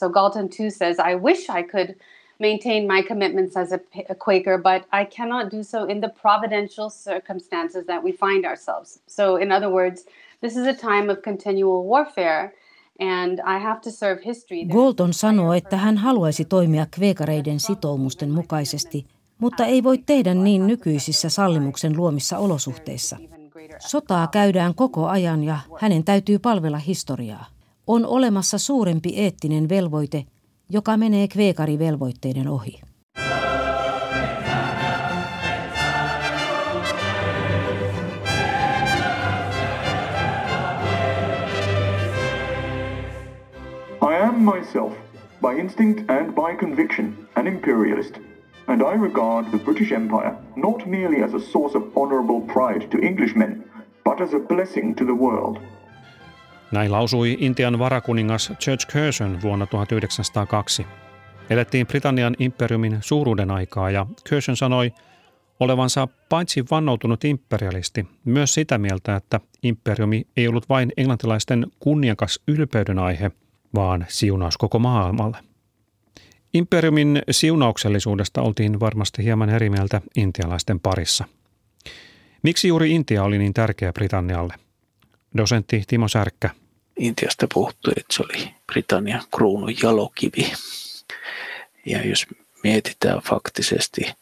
So 0.00 0.10
Galton 0.10 0.48
too 0.48 0.70
says, 0.70 0.96
I 0.98 1.16
wish 1.16 1.50
I 1.58 1.62
could 1.62 1.88
maintain 2.38 2.86
my 2.86 3.02
commitments 3.02 3.56
as 3.56 3.72
a, 3.72 3.80
a, 4.08 4.14
Quaker, 4.14 4.58
but 4.58 4.84
I 4.92 5.04
cannot 5.04 5.50
do 5.50 5.62
so 5.62 5.84
in 5.84 6.00
the 6.00 6.08
providential 6.22 6.90
circumstances 6.90 7.86
that 7.86 8.02
we 8.04 8.12
find 8.12 8.44
ourselves. 8.44 9.00
So, 9.06 9.36
in 9.36 9.52
other 9.52 9.68
words, 9.68 10.06
this 10.40 10.56
is 10.56 10.66
a 10.66 10.74
time 10.74 11.10
of 11.12 11.22
continual 11.22 11.84
warfare. 11.84 12.52
And 12.98 13.40
I 13.40 13.58
have 13.58 13.80
to 13.80 13.90
serve 13.90 14.22
history. 14.24 14.64
Golton 14.64 15.14
sanoo, 15.14 15.52
että 15.52 15.76
hän 15.76 15.96
haluaisi 15.96 16.44
toimia 16.44 16.86
kveekareiden 16.90 17.60
sitoumusten 17.60 18.30
mukaisesti, 18.30 19.06
mutta 19.38 19.64
ei 19.64 19.82
voi 19.82 19.98
tehdä 19.98 20.34
niin 20.34 20.66
nykyisissä 20.66 21.28
sallimuksen 21.28 21.96
luomissa 21.96 22.38
olosuhteissa. 22.38 23.16
Sotaa 23.78 24.26
käydään 24.26 24.74
koko 24.74 25.06
ajan 25.06 25.44
ja 25.44 25.58
hänen 25.80 26.04
täytyy 26.04 26.38
palvella 26.38 26.78
historiaa. 26.78 27.46
On 27.86 28.06
olemassa 28.06 28.58
suurempi 28.58 29.12
eettinen 29.16 29.68
velvoite 29.68 30.24
joka 30.68 30.96
menee 30.96 31.28
kveekarivelvoitteiden 31.28 32.48
ohi. 32.48 32.80
I 44.02 44.14
am 44.22 44.34
myself, 44.34 44.92
by 45.40 45.60
instinct 45.60 46.10
and 46.10 46.34
by 46.34 46.56
conviction, 46.60 47.28
an 47.36 47.46
imperialist, 47.46 48.14
and 48.68 48.82
I 48.82 48.96
regard 49.02 49.46
the 49.50 49.58
British 49.58 49.92
Empire 49.92 50.32
not 50.56 50.86
merely 50.86 51.22
as 51.22 51.34
a 51.34 51.40
source 51.40 51.78
of 51.78 51.82
honourable 51.96 52.40
pride 52.40 52.88
to 52.90 52.98
Englishmen, 53.06 53.64
but 54.04 54.20
as 54.20 54.34
a 54.34 54.38
blessing 54.38 54.94
to 54.94 55.04
the 55.04 55.14
world– 55.14 55.58
näin 56.72 56.92
lausui 56.92 57.36
Intian 57.40 57.78
varakuningas 57.78 58.52
George 58.60 58.84
Curzon 58.92 59.42
vuonna 59.42 59.66
1902. 59.66 60.86
Elettiin 61.50 61.86
Britannian 61.86 62.36
imperiumin 62.38 62.98
suuruuden 63.00 63.50
aikaa 63.50 63.90
ja 63.90 64.06
Curzon 64.28 64.56
sanoi 64.56 64.92
olevansa 65.60 66.08
paitsi 66.28 66.64
vannoutunut 66.70 67.24
imperialisti, 67.24 68.06
myös 68.24 68.54
sitä 68.54 68.78
mieltä, 68.78 69.16
että 69.16 69.40
imperiumi 69.62 70.26
ei 70.36 70.48
ollut 70.48 70.68
vain 70.68 70.92
englantilaisten 70.96 71.66
kunniakas 71.80 72.40
ylpeyden 72.48 72.98
aihe, 72.98 73.30
vaan 73.74 74.06
siunaus 74.08 74.56
koko 74.56 74.78
maailmalle. 74.78 75.38
Imperiumin 76.54 77.22
siunauksellisuudesta 77.30 78.42
oltiin 78.42 78.80
varmasti 78.80 79.24
hieman 79.24 79.50
eri 79.50 79.70
mieltä 79.70 80.00
intialaisten 80.16 80.80
parissa. 80.80 81.24
Miksi 82.42 82.68
juuri 82.68 82.90
Intia 82.90 83.24
oli 83.24 83.38
niin 83.38 83.54
tärkeä 83.54 83.92
Britannialle? 83.92 84.54
Dosentti 85.36 85.84
Timo 85.86 86.08
Särkkä. 86.08 86.50
Intiasta 86.98 87.46
puhuttui, 87.54 87.92
että 87.96 88.14
se 88.14 88.22
oli 88.22 88.54
Britannian 88.66 89.22
kruunun 89.34 89.74
jalokivi. 89.82 90.52
Ja 91.86 92.06
jos 92.08 92.26
mietitään 92.62 93.18
faktisesti 93.18 94.12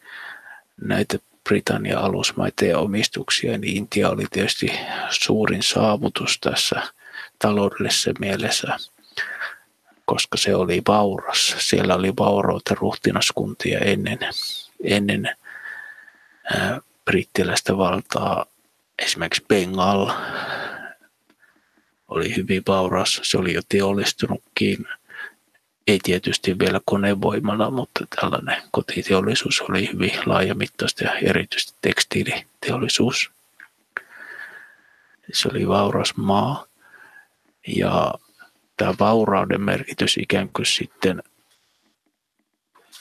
näitä 0.81 1.19
Britannian 1.49 2.03
alusmaiden 2.03 2.77
omistuksia, 2.77 3.59
niin 3.59 3.77
Intia 3.77 4.11
oli 4.11 4.25
tietysti 4.31 4.73
suurin 5.11 5.63
saavutus 5.63 6.39
tässä 6.41 6.83
taloudellisessa 7.39 8.11
mielessä, 8.19 8.79
koska 10.05 10.37
se 10.37 10.55
oli 10.55 10.83
vauras. 10.89 11.55
Siellä 11.59 11.95
oli 11.95 12.13
vaurautta 12.19 12.75
ruhtinaskuntia 12.75 13.79
ennen, 13.79 14.19
ennen 14.85 15.37
brittiläistä 17.05 17.77
valtaa. 17.77 18.47
Esimerkiksi 18.99 19.45
Bengal 19.49 20.11
oli 22.09 22.37
hyvin 22.37 22.63
vauras. 22.69 23.21
Se 23.23 23.39
oli 23.39 23.55
jo 23.55 23.61
teollistunutkin. 23.69 24.89
Ei 25.87 25.99
tietysti 26.03 26.59
vielä 26.59 26.81
konevoimalla, 26.85 27.71
mutta 27.71 28.07
tällainen 28.21 28.63
kotiteollisuus 28.71 29.61
oli 29.61 29.93
hyvin 29.93 30.13
laajamittaista 30.27 31.05
ja 31.05 31.19
erityisesti 31.19 31.79
tekstiiliteollisuus. 31.83 33.31
Se 35.33 35.49
oli 35.49 35.69
vauras 35.69 36.17
maa. 36.17 36.67
Ja 37.67 38.15
tämä 38.77 38.95
vaurauden 39.01 39.61
merkitys 39.61 40.17
ikään 40.19 40.49
kuin 40.49 40.67
sitten 40.67 41.23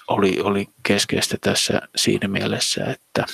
oli, 0.07 0.39
oli 0.41 0.69
keskeistä 0.83 1.37
tässä 1.41 1.81
siinä 1.95 2.27
mielessä, 2.27 2.85
että, 2.85 3.25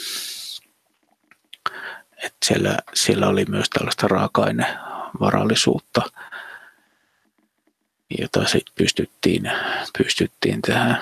että 2.24 2.38
siellä, 2.46 2.78
siellä 2.94 3.28
oli 3.28 3.46
myös 3.46 3.70
tällaista 3.70 4.08
raaka-aine 4.08 4.78
varallisuutta, 5.20 6.02
jota 8.20 8.46
sitten 8.46 8.74
pystyttiin, 8.76 9.52
pystyttiin 9.98 10.62
tähän 10.62 11.02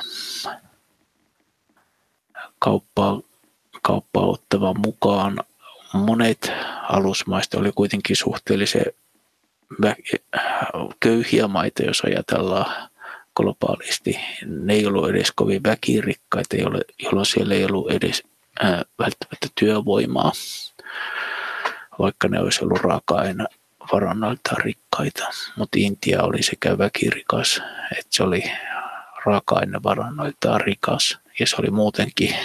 kauppaan, 2.59 3.23
kauppaa 3.81 4.25
ottava 4.25 4.73
mukaan. 4.73 5.39
Monet 5.93 6.51
alusmaista 6.89 7.59
oli 7.59 7.71
kuitenkin 7.75 8.15
suhteellisen 8.15 8.85
köyhiä 10.99 11.47
maita, 11.47 11.83
jos 11.83 12.01
ajatellaan 12.01 12.89
globaalisti. 13.35 14.19
Ne 14.45 14.73
ei 14.73 14.85
ollut 14.85 15.09
edes 15.09 15.31
kovin 15.31 15.63
väkirikkaita, 15.63 16.55
jolloin 16.99 17.25
siellä 17.25 17.53
ei 17.53 17.65
ollut 17.65 17.91
edes 17.91 18.23
välttämättä 18.99 19.47
työvoimaa, 19.59 20.31
vaikka 21.99 22.27
ne 22.27 22.39
olisi 22.39 22.63
ollut 22.63 22.79
raaka-aine 22.79 23.45
varannoiltaan 23.93 24.63
rikkaita. 24.63 25.27
Mutta 25.57 25.77
Intia 25.81 26.23
oli 26.23 26.43
sekä 26.43 26.77
väkirikas, 26.77 27.61
että 27.91 28.07
se 28.09 28.23
oli 28.23 28.43
raaka-ainevarannoiltaan 29.25 30.61
rikas 30.61 31.19
ja 31.39 31.47
se 31.47 31.55
oli 31.59 31.69
muutenkin, 31.69 32.35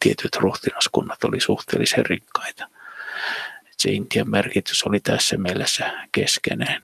tietyt 0.00 0.36
ruhtinaskunnat 0.36 1.24
oli 1.24 1.40
suhteellisen 1.40 2.06
rikkaita. 2.06 2.68
Se 3.76 3.90
Intian 3.90 4.30
merkitys 4.30 4.82
oli 4.82 5.00
tässä 5.00 5.36
mielessä 5.36 6.06
keskeinen. 6.12 6.82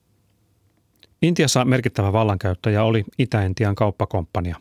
Intiassa 1.23 1.65
merkittävä 1.65 2.13
vallankäyttäjä 2.13 2.85
oli 2.85 3.05
Itä-Intian 3.19 3.75
kauppakomppania. 3.75 4.57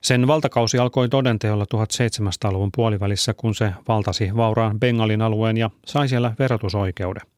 Sen 0.00 0.26
valtakausi 0.26 0.78
alkoi 0.78 1.08
todenteolla 1.08 1.64
1700-luvun 1.64 2.70
puolivälissä, 2.76 3.34
kun 3.34 3.54
se 3.54 3.72
valtasi 3.88 4.36
vauraan 4.36 4.80
Bengalin 4.80 5.22
alueen 5.22 5.56
ja 5.56 5.70
sai 5.86 6.08
siellä 6.08 6.34
verotusoikeuden. 6.38 7.31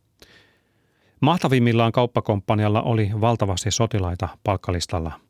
Mahtavimmillaan 1.24 1.92
kauppakomppanialla 1.92 2.82
oli 2.82 3.10
valtavasti 3.20 3.70
sotilaita 3.70 4.28
palkkalistalla. 4.44 5.20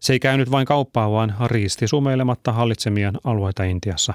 Se 0.00 0.12
ei 0.12 0.20
käynyt 0.20 0.50
vain 0.50 0.66
kauppaa, 0.66 1.10
vaan 1.10 1.34
riisti 1.46 1.88
sumeilematta 1.88 2.52
hallitsemien 2.52 3.14
alueita 3.24 3.64
Intiassa. 3.64 4.14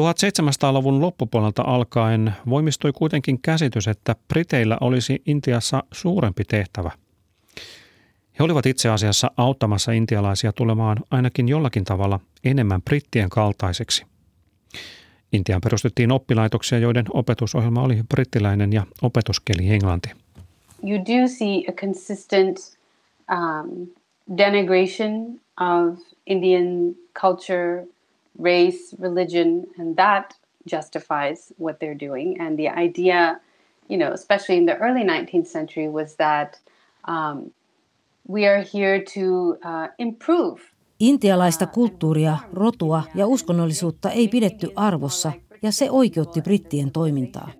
1700-luvun 0.00 1.00
loppupuolelta 1.00 1.62
alkaen 1.62 2.34
voimistui 2.48 2.92
kuitenkin 2.92 3.42
käsitys, 3.42 3.88
että 3.88 4.16
Briteillä 4.28 4.78
olisi 4.80 5.22
Intiassa 5.26 5.82
suurempi 5.92 6.44
tehtävä. 6.44 6.90
He 8.38 8.44
olivat 8.44 8.66
itse 8.66 8.88
asiassa 8.88 9.30
auttamassa 9.36 9.92
intialaisia 9.92 10.52
tulemaan 10.52 10.98
ainakin 11.10 11.48
jollakin 11.48 11.84
tavalla 11.84 12.20
enemmän 12.44 12.82
brittien 12.82 13.28
kaltaiseksi. 13.28 14.06
Intian 15.32 15.60
perustettiin 15.60 16.12
oppilaitoksia, 16.12 16.78
joiden 16.78 17.04
opetusohjelma 17.12 17.82
oli 17.82 17.98
brittiläinen 18.08 18.72
ja 18.72 18.86
opetuskeli 19.02 19.70
englanti. 19.70 20.08
You 20.82 20.98
do 20.98 21.28
see 21.28 21.64
a 21.68 21.72
consistent 21.72 22.56
um, 23.30 23.86
denigration 24.38 25.40
of 25.60 25.98
Indian 26.26 26.94
culture, 27.22 27.86
race, 28.42 28.96
religion, 29.02 29.66
and 29.80 29.96
that 29.96 30.36
justifies 30.70 31.54
what 31.60 31.78
they're 31.78 32.08
doing. 32.08 32.40
And 32.40 32.56
the 32.56 32.68
idea, 32.68 33.40
you 33.88 33.98
know, 33.98 34.12
especially 34.12 34.58
in 34.58 34.66
the 34.66 34.76
early 34.76 35.04
19th 35.04 35.46
century, 35.46 35.88
was 35.88 36.14
that 36.16 36.60
um, 37.04 37.50
we 38.26 38.46
are 38.46 38.62
here 38.62 39.02
to 39.04 39.56
uh, 39.64 39.88
improve. 39.98 40.60
Intialaista 41.00 41.66
kulttuuria, 41.66 42.38
rotua 42.52 43.02
ja 43.14 43.26
uskonnollisuutta 43.26 44.10
ei 44.10 44.28
pidetty 44.28 44.70
arvossa, 44.76 45.32
ja 45.62 45.72
se 45.72 45.90
oikeutti 45.90 46.42
brittien 46.42 46.90
toimintaa. 46.90 47.50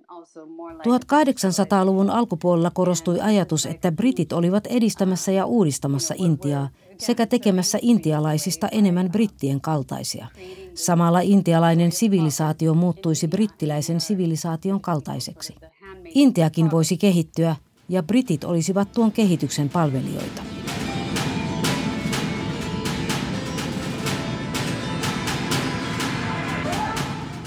1800-luvun 0.79 2.11
alkupuolella 2.11 2.71
korostui 2.71 3.21
ajatus, 3.21 3.67
että 3.67 3.93
britit 3.93 4.33
olivat 4.33 4.67
edistämässä 4.67 5.33
ja 5.33 5.47
uudistamassa 5.47 6.15
Intiaa 6.19 6.69
sekä 6.99 7.27
tekemässä 7.27 7.79
intialaisista 7.83 8.69
enemmän 8.69 9.13
brittien 9.13 9.61
kaltaisia. 9.61 10.27
Samalla 10.75 11.21
intialainen 11.21 11.93
sivilisaatio 11.93 12.75
muuttuisi 12.75 13.29
brittiläisen 13.29 14.01
sivilisaation 14.01 14.81
kaltaiseksi. 14.81 15.55
Intiakin 16.05 16.71
voisi 16.71 16.97
kehittyä 16.97 17.57
ja 17.89 18.03
britit 18.03 18.45
olisivat 18.45 18.93
tuon 18.93 19.13
kehityksen 19.13 19.69
palvelijoita. 19.69 20.58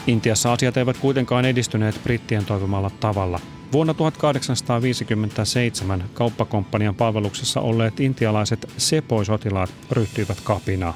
Intiassa 0.07 0.53
asiat 0.53 0.77
eivät 0.77 0.97
kuitenkaan 0.97 1.45
edistyneet 1.45 1.99
brittien 2.03 2.45
toivomalla 2.45 2.89
tavalla. 2.89 3.39
Vuonna 3.71 3.93
1857 3.93 6.03
kauppakomppanian 6.13 6.95
palveluksessa 6.95 7.61
olleet 7.61 7.99
intialaiset 7.99 8.69
sepoisotilaat 8.77 9.73
ryhtyivät 9.91 10.37
kapinaan. 10.43 10.93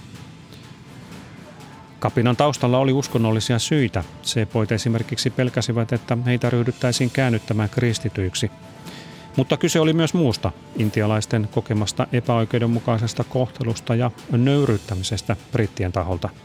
Kapinan 2.00 2.36
taustalla 2.36 2.78
oli 2.78 2.94
uskonnollisia 2.94 3.60
syitä. 3.60 4.04
Sepoit 4.22 4.72
esimerkiksi 4.72 5.30
pelkäsivät, 5.30 5.94
että 5.94 6.18
heitä 6.26 6.50
ryhdyttäisiin 6.50 7.12
käännyttämään 7.12 7.70
kristityiksi. 7.70 8.52
Mutta 9.36 9.58
kyse 9.58 9.80
oli 9.80 9.94
myös 9.94 10.14
muusta, 10.14 10.52
intialaisten 10.76 11.50
kokemasta 11.52 12.08
epäoikeudenmukaisesta 12.12 13.24
kohtelusta 13.24 13.96
ja 13.96 14.12
nöyryttämisestä 14.32 15.36
brittien 15.52 15.92
taholta– 15.92 16.30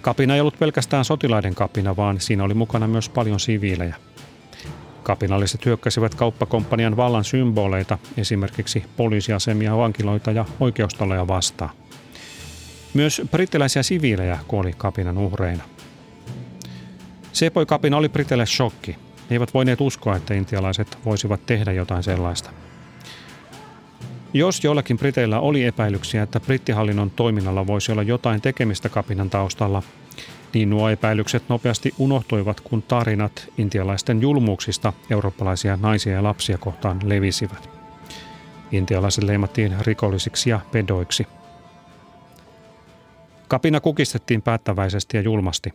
Kapina 0.00 0.34
ei 0.34 0.40
ollut 0.40 0.58
pelkästään 0.58 1.04
sotilaiden 1.04 1.54
kapina, 1.54 1.96
vaan 1.96 2.20
siinä 2.20 2.44
oli 2.44 2.54
mukana 2.54 2.86
myös 2.86 3.08
paljon 3.08 3.40
siviilejä. 3.40 3.96
Kapinalliset 5.02 5.66
hyökkäsivät 5.66 6.14
kauppakomppanian 6.14 6.96
vallan 6.96 7.24
symboleita, 7.24 7.98
esimerkiksi 8.16 8.84
poliisiasemia, 8.96 9.76
vankiloita 9.76 10.30
ja 10.30 10.44
oikeustaloja 10.60 11.28
vastaan. 11.28 11.70
Myös 12.94 13.22
brittiläisiä 13.30 13.82
siviilejä 13.82 14.38
kuoli 14.48 14.72
kapinan 14.76 15.18
uhreina. 15.18 15.62
Sepoi-kapina 17.32 17.96
oli 17.96 18.08
Briteille 18.08 18.46
shokki. 18.46 18.96
He 19.30 19.34
eivät 19.34 19.54
voineet 19.54 19.80
uskoa, 19.80 20.16
että 20.16 20.34
intialaiset 20.34 20.98
voisivat 21.04 21.46
tehdä 21.46 21.72
jotain 21.72 22.02
sellaista. 22.02 22.50
Jos 24.32 24.64
joillakin 24.64 24.98
Briteillä 24.98 25.40
oli 25.40 25.64
epäilyksiä, 25.64 26.22
että 26.22 26.40
brittihallinnon 26.40 27.10
toiminnalla 27.10 27.66
voisi 27.66 27.92
olla 27.92 28.02
jotain 28.02 28.40
tekemistä 28.40 28.88
kapinan 28.88 29.30
taustalla, 29.30 29.82
niin 30.54 30.70
nuo 30.70 30.88
epäilykset 30.88 31.42
nopeasti 31.48 31.94
unohtuivat, 31.98 32.60
kun 32.60 32.82
tarinat 32.82 33.48
intialaisten 33.58 34.20
julmuuksista 34.20 34.92
eurooppalaisia 35.10 35.78
naisia 35.82 36.12
ja 36.12 36.22
lapsia 36.22 36.58
kohtaan 36.58 37.00
levisivät. 37.04 37.70
Intialaiset 38.72 39.24
leimattiin 39.24 39.74
rikollisiksi 39.80 40.50
ja 40.50 40.60
pedoiksi. 40.72 41.26
Kapina 43.48 43.80
kukistettiin 43.80 44.42
päättäväisesti 44.42 45.16
ja 45.16 45.22
julmasti. 45.22 45.72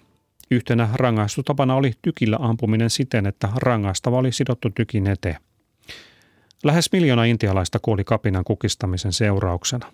Yhtenä 0.52 0.90
rangaistutapana 0.94 1.76
oli 1.76 1.92
tykillä 2.02 2.38
ampuminen 2.42 2.90
siten, 2.90 3.26
että 3.26 3.50
rangaistava 3.56 4.18
oli 4.18 4.32
sidottu 4.32 4.70
tykin 4.70 5.08
eteen. 5.08 5.38
Lähes 6.66 6.92
miljoona 6.92 7.26
intialaista 7.26 7.80
kuoli 7.82 8.04
kapinan 8.04 8.44
kukistamisen 8.44 9.14
seurauksena. 9.14 9.92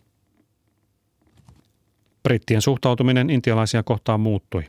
Brittien 2.24 2.62
suhtautuminen 2.62 3.30
intialaisia 3.30 3.84
kohtaan 3.84 4.20
muuttui. 4.20 4.64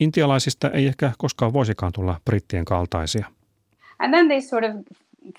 Intialaisista 0.00 0.70
ei 0.70 0.86
ehkä 0.86 1.12
koskaan 1.18 1.52
voisikaan 1.52 1.92
tulla 1.92 2.20
brittien 2.24 2.64
kaltaisia. 2.64 3.26
And 3.98 4.14
then 4.14 4.28
they 4.28 4.40
sort 4.40 4.64
of 4.64 4.70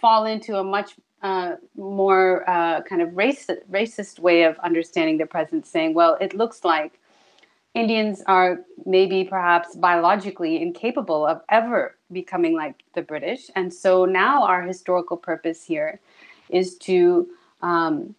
fall 0.02 0.26
into 0.26 0.60
a 0.60 0.64
much 0.64 0.98
uh, 1.24 1.68
more 1.78 2.36
uh, 2.36 2.84
kind 2.90 3.02
of 3.02 3.10
racist, 3.10 3.64
racist 3.74 4.24
way 4.24 4.50
of 4.50 4.58
understanding 4.66 5.18
the 5.18 5.28
present, 5.28 5.66
saying, 5.66 5.96
well, 5.96 6.16
it 6.20 6.34
looks 6.34 6.66
like 6.66 7.00
Indians 7.76 8.24
are 8.26 8.58
maybe 8.86 9.30
perhaps 9.30 9.78
biologically 9.78 10.62
incapable 10.62 11.28
of 11.28 11.42
ever 11.50 11.99
becoming 12.14 12.64
like 12.64 12.76
the 12.94 13.02
British. 13.02 13.52
And 13.56 13.72
so 13.72 14.06
now 14.06 14.44
our 14.44 14.68
historical 14.68 15.18
purpose 15.18 15.74
here 15.74 16.00
is 16.50 16.78
to 16.78 17.28
um, 17.62 18.16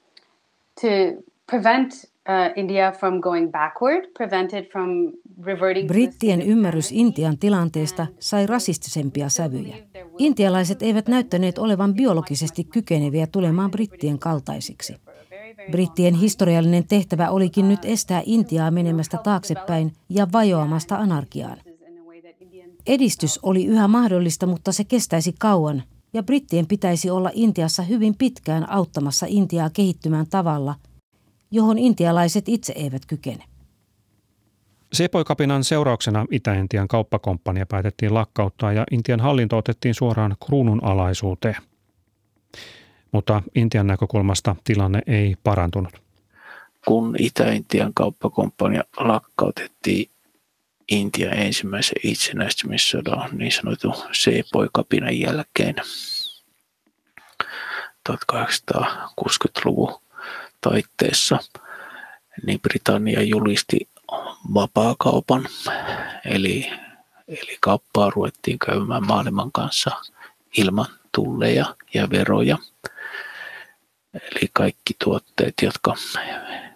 to 0.81 1.23
prevent 1.47 1.93
uh, 2.29 2.53
India 2.57 2.93
from 2.93 3.21
going 3.21 3.51
backward, 3.51 4.05
prevent 4.19 4.53
it 4.53 4.73
from 4.73 5.13
reverting 5.43 5.89
Brittien 5.89 6.43
ymmärrys 6.43 6.93
Intian 6.93 7.39
tilanteesta 7.39 8.07
sai 8.19 8.47
rasistisempia 8.47 9.29
sävyjä. 9.29 9.77
Intialaiset 10.19 10.83
eivät 10.83 11.09
näyttäneet 11.09 11.59
olevan 11.59 11.95
biologisesti 11.95 12.65
kykeneviä 12.65 13.27
tulemaan 13.27 13.71
brittien 13.71 14.19
kaltaisiksi. 14.19 14.95
Brittien 15.71 16.15
historiallinen 16.15 16.89
tehtävä 16.89 17.31
olikin 17.31 17.69
nyt 17.69 17.85
estää 17.85 18.23
Intiaa 18.25 18.71
menemästä 18.71 19.19
taaksepäin 19.25 19.93
ja 20.09 20.27
vajoamasta 20.33 20.97
anarkiaan. 20.97 21.57
Edistys 22.87 23.39
oli 23.43 23.67
yhä 23.67 23.89
mahdollista, 23.89 24.47
mutta 24.47 24.73
se 24.73 24.85
kestäisi 24.85 25.35
kauan, 25.39 25.83
ja 26.13 26.23
brittien 26.23 26.67
pitäisi 26.67 27.11
olla 27.11 27.31
Intiassa 27.33 27.83
hyvin 27.83 28.15
pitkään 28.19 28.71
auttamassa 28.71 29.27
Intiaa 29.29 29.71
kehittymään 29.71 30.27
tavalla, 30.31 30.75
johon 31.51 31.79
intialaiset 31.79 32.49
itse 32.49 32.73
eivät 32.77 33.07
kykene. 33.07 33.45
Sepoikapinan 34.93 35.65
seurauksena 35.65 36.27
Itä-Intian 36.31 36.89
kauppakomppania 36.89 37.67
päätettiin 37.67 38.15
lakkauttaa 38.15 38.73
ja 38.73 38.85
Intian 38.91 39.21
hallinto 39.21 39.57
otettiin 39.57 39.95
suoraan 39.95 40.37
kruunun 40.47 40.85
alaisuuteen 40.85 41.57
mutta 43.13 43.43
Intian 43.55 43.87
näkökulmasta 43.87 44.57
tilanne 44.65 45.03
ei 45.07 45.37
parantunut. 45.45 46.03
Kun 46.87 47.17
Itä-Intian 47.19 47.95
kauppakomppania 47.95 48.85
lakkautettiin, 48.97 50.11
Intian 50.91 51.39
ensimmäisen 51.39 51.97
itsenäistymissodan 52.05 53.31
niin 53.33 53.53
sanotun 53.53 53.95
C-poikapinan 54.13 55.21
jälkeen 55.21 55.75
1860-luvun 58.09 60.01
taitteessa, 60.61 61.39
niin 62.47 62.61
Britannia 62.61 63.23
julisti 63.23 63.89
vapaakaupan, 64.55 65.49
eli, 66.25 66.71
eli 67.29 67.59
kauppaa 67.61 68.11
ruvettiin 68.11 68.59
käymään 68.59 69.07
maailman 69.07 69.53
kanssa 69.53 69.91
ilman 70.57 70.87
tulleja 71.15 71.77
ja 71.95 72.11
veroja. 72.11 72.59
Eli 74.15 74.51
kaikki 74.53 74.95
tuotteet, 75.05 75.55
jotka 75.63 75.95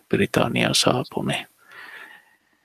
Britanniaan 0.09 0.75
saapui, 0.75 1.27
niin 1.27 1.47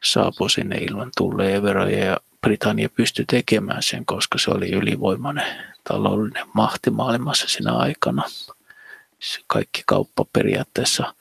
saapui 0.03 0.49
sinne 0.49 0.77
ilman 0.77 1.11
tulleja 1.17 1.63
veroja 1.63 2.05
ja 2.05 2.17
Britannia 2.41 2.89
pystyi 2.89 3.25
tekemään 3.25 3.83
sen, 3.83 4.05
koska 4.05 4.37
se 4.37 4.51
oli 4.51 4.69
ylivoimainen 4.69 5.45
taloudellinen 5.83 6.45
mahti 6.53 6.89
maailmassa 6.89 7.47
siinä 7.47 7.73
aikana. 7.73 8.23
Kaikki 9.47 9.83
kauppa 9.85 10.25
periaatteessa 10.33 11.13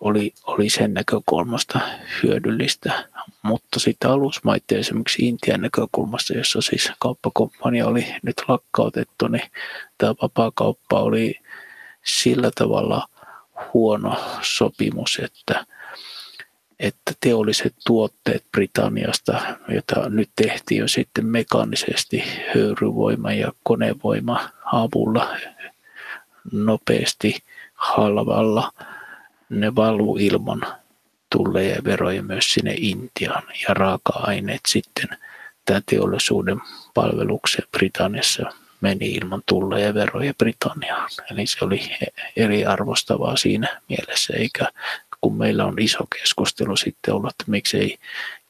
oli, 0.00 0.34
oli 0.44 0.70
sen 0.70 0.94
näkökulmasta 0.94 1.80
hyödyllistä, 2.22 3.08
mutta 3.42 3.80
sitten 3.80 4.10
alusmaiden 4.10 4.78
esimerkiksi 4.78 5.28
Intian 5.28 5.60
näkökulmasta, 5.60 6.32
jossa 6.32 6.60
siis 6.60 6.92
kauppakomppania 6.98 7.86
oli 7.86 8.14
nyt 8.22 8.36
lakkautettu, 8.48 9.28
niin 9.28 9.50
tämä 9.98 10.14
vapaakauppa 10.22 11.00
oli 11.00 11.40
sillä 12.04 12.50
tavalla 12.54 13.08
huono 13.74 14.16
sopimus, 14.42 15.20
että, 15.22 15.66
että 16.80 17.12
teolliset 17.20 17.74
tuotteet 17.86 18.44
Britanniasta, 18.52 19.40
joita 19.68 20.08
nyt 20.08 20.30
tehtiin 20.36 20.78
jo 20.80 20.88
sitten 20.88 21.26
mekaanisesti 21.26 22.24
höyryvoima 22.54 23.32
ja 23.32 23.52
konevoima 23.62 24.50
avulla 24.72 25.36
nopeasti 26.52 27.36
halvalla, 27.74 28.72
ne 29.48 29.74
valuu 29.74 30.16
ilman 30.16 30.62
tulleja 31.36 31.74
ja 31.74 31.84
veroja 31.84 32.22
myös 32.22 32.52
sinne 32.52 32.74
Intiaan 32.76 33.42
ja 33.68 33.74
raaka-aineet 33.74 34.60
sitten 34.68 35.08
tämä 35.64 35.80
teollisuuden 35.86 36.60
palvelukseen 36.94 37.68
Britanniassa 37.70 38.52
meni 38.80 39.12
ilman 39.12 39.42
tulleja 39.46 39.86
ja 39.86 39.94
veroja 39.94 40.34
Britanniaan. 40.34 41.10
Eli 41.30 41.46
se 41.46 41.64
oli 41.64 41.80
eriarvostavaa 42.36 43.36
siinä 43.36 43.80
mielessä, 43.88 44.34
eikä 44.36 44.66
kun 45.20 45.36
meillä 45.36 45.64
on 45.64 45.78
iso 45.78 46.06
keskustelu 46.20 46.76
sitten 46.76 47.14
ollut, 47.14 47.30
että 47.30 47.44
miksei 47.46 47.98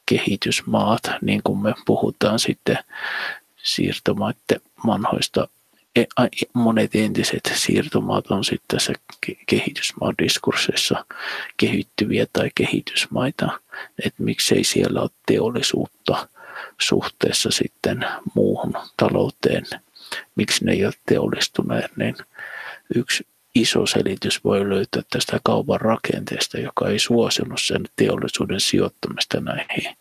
kehitysmaat, 0.07 1.02
niin 1.22 1.40
kuin 1.44 1.59
me 1.59 1.74
puhutaan 1.87 2.38
sitten 2.38 2.78
siirtomaiden 3.62 4.61
vanhoista 4.87 5.48
e, 5.96 6.04
monet 6.52 6.94
entiset 6.94 7.52
siirtomaat 7.54 8.26
on 8.26 8.44
sitten 8.44 8.78
tässä 8.78 8.92
kehitysmaadiskursseissa 9.46 11.04
kehittyviä 11.57 12.26
tai 12.33 12.50
kehitysmaita, 12.54 13.61
että 14.04 14.22
miksei 14.22 14.64
siellä 14.64 15.00
ole 15.00 15.11
teollisuutta 15.26 16.28
suhteessa 16.81 17.50
sitten 17.50 18.07
muuhun 18.35 18.74
talouteen. 18.96 19.66
Miksi 20.37 20.64
ne 20.64 20.72
ei 20.72 20.85
ole 20.85 20.94
teollistuneet, 21.07 21.96
niin 21.96 22.16
yksi 22.94 23.26
iso 23.61 23.87
selitys 23.87 24.44
voi 24.44 24.68
löytää 24.68 25.03
tästä 25.11 25.40
kaupan 25.44 25.81
rakenteesta, 25.81 26.59
joka 26.59 26.88
ei 26.88 26.99
suosinut 26.99 27.61
sen 27.62 27.83
teollisuuden 27.97 28.61
sijoittamista 28.61 29.40
näihin 29.40 29.97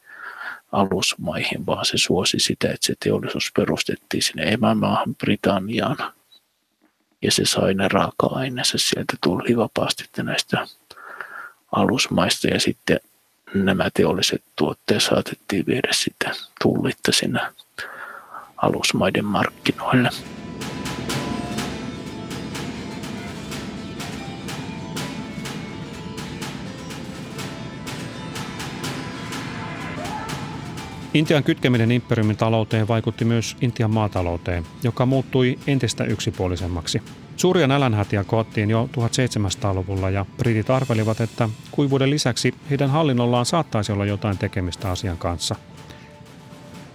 alusmaihin, 0.71 1.65
vaan 1.65 1.85
se 1.85 1.97
suosi 1.97 2.39
sitä, 2.39 2.67
että 2.67 2.85
se 2.85 2.93
teollisuus 2.99 3.51
perustettiin 3.55 4.23
sinne 4.23 4.43
emämaahan 4.43 5.15
Britanniaan. 5.15 5.97
Ja 7.21 7.31
se 7.31 7.45
sai 7.45 7.73
ne 7.73 7.87
raaka-aineensa 7.87 8.77
sieltä 8.77 9.13
tuli 9.23 9.57
vapaasti 9.57 10.03
näistä 10.17 10.67
alusmaista 11.71 12.47
ja 12.47 12.59
sitten 12.59 12.99
nämä 13.53 13.89
teolliset 13.93 14.43
tuotteet 14.55 15.03
saatettiin 15.03 15.65
viedä 15.65 15.89
sitten 15.91 16.31
tullitta 16.61 17.11
sinne 17.11 17.39
alusmaiden 18.57 19.25
markkinoille. 19.25 20.09
Intian 31.13 31.43
kytkeminen 31.43 31.91
imperiumin 31.91 32.37
talouteen 32.37 32.87
vaikutti 32.87 33.25
myös 33.25 33.57
Intian 33.61 33.91
maatalouteen, 33.91 34.65
joka 34.83 35.05
muuttui 35.05 35.59
entistä 35.67 36.03
yksipuolisemmaksi. 36.03 37.01
Suuria 37.35 37.67
nälänhätiä 37.67 38.23
koottiin 38.23 38.69
jo 38.69 38.89
1700-luvulla 38.97 40.09
ja 40.09 40.25
britit 40.37 40.69
arvelivat, 40.69 41.21
että 41.21 41.49
kuivuuden 41.71 42.09
lisäksi 42.09 42.53
heidän 42.69 42.89
hallinnollaan 42.89 43.45
saattaisi 43.45 43.91
olla 43.91 44.05
jotain 44.05 44.37
tekemistä 44.37 44.91
asian 44.91 45.17
kanssa– 45.17 45.55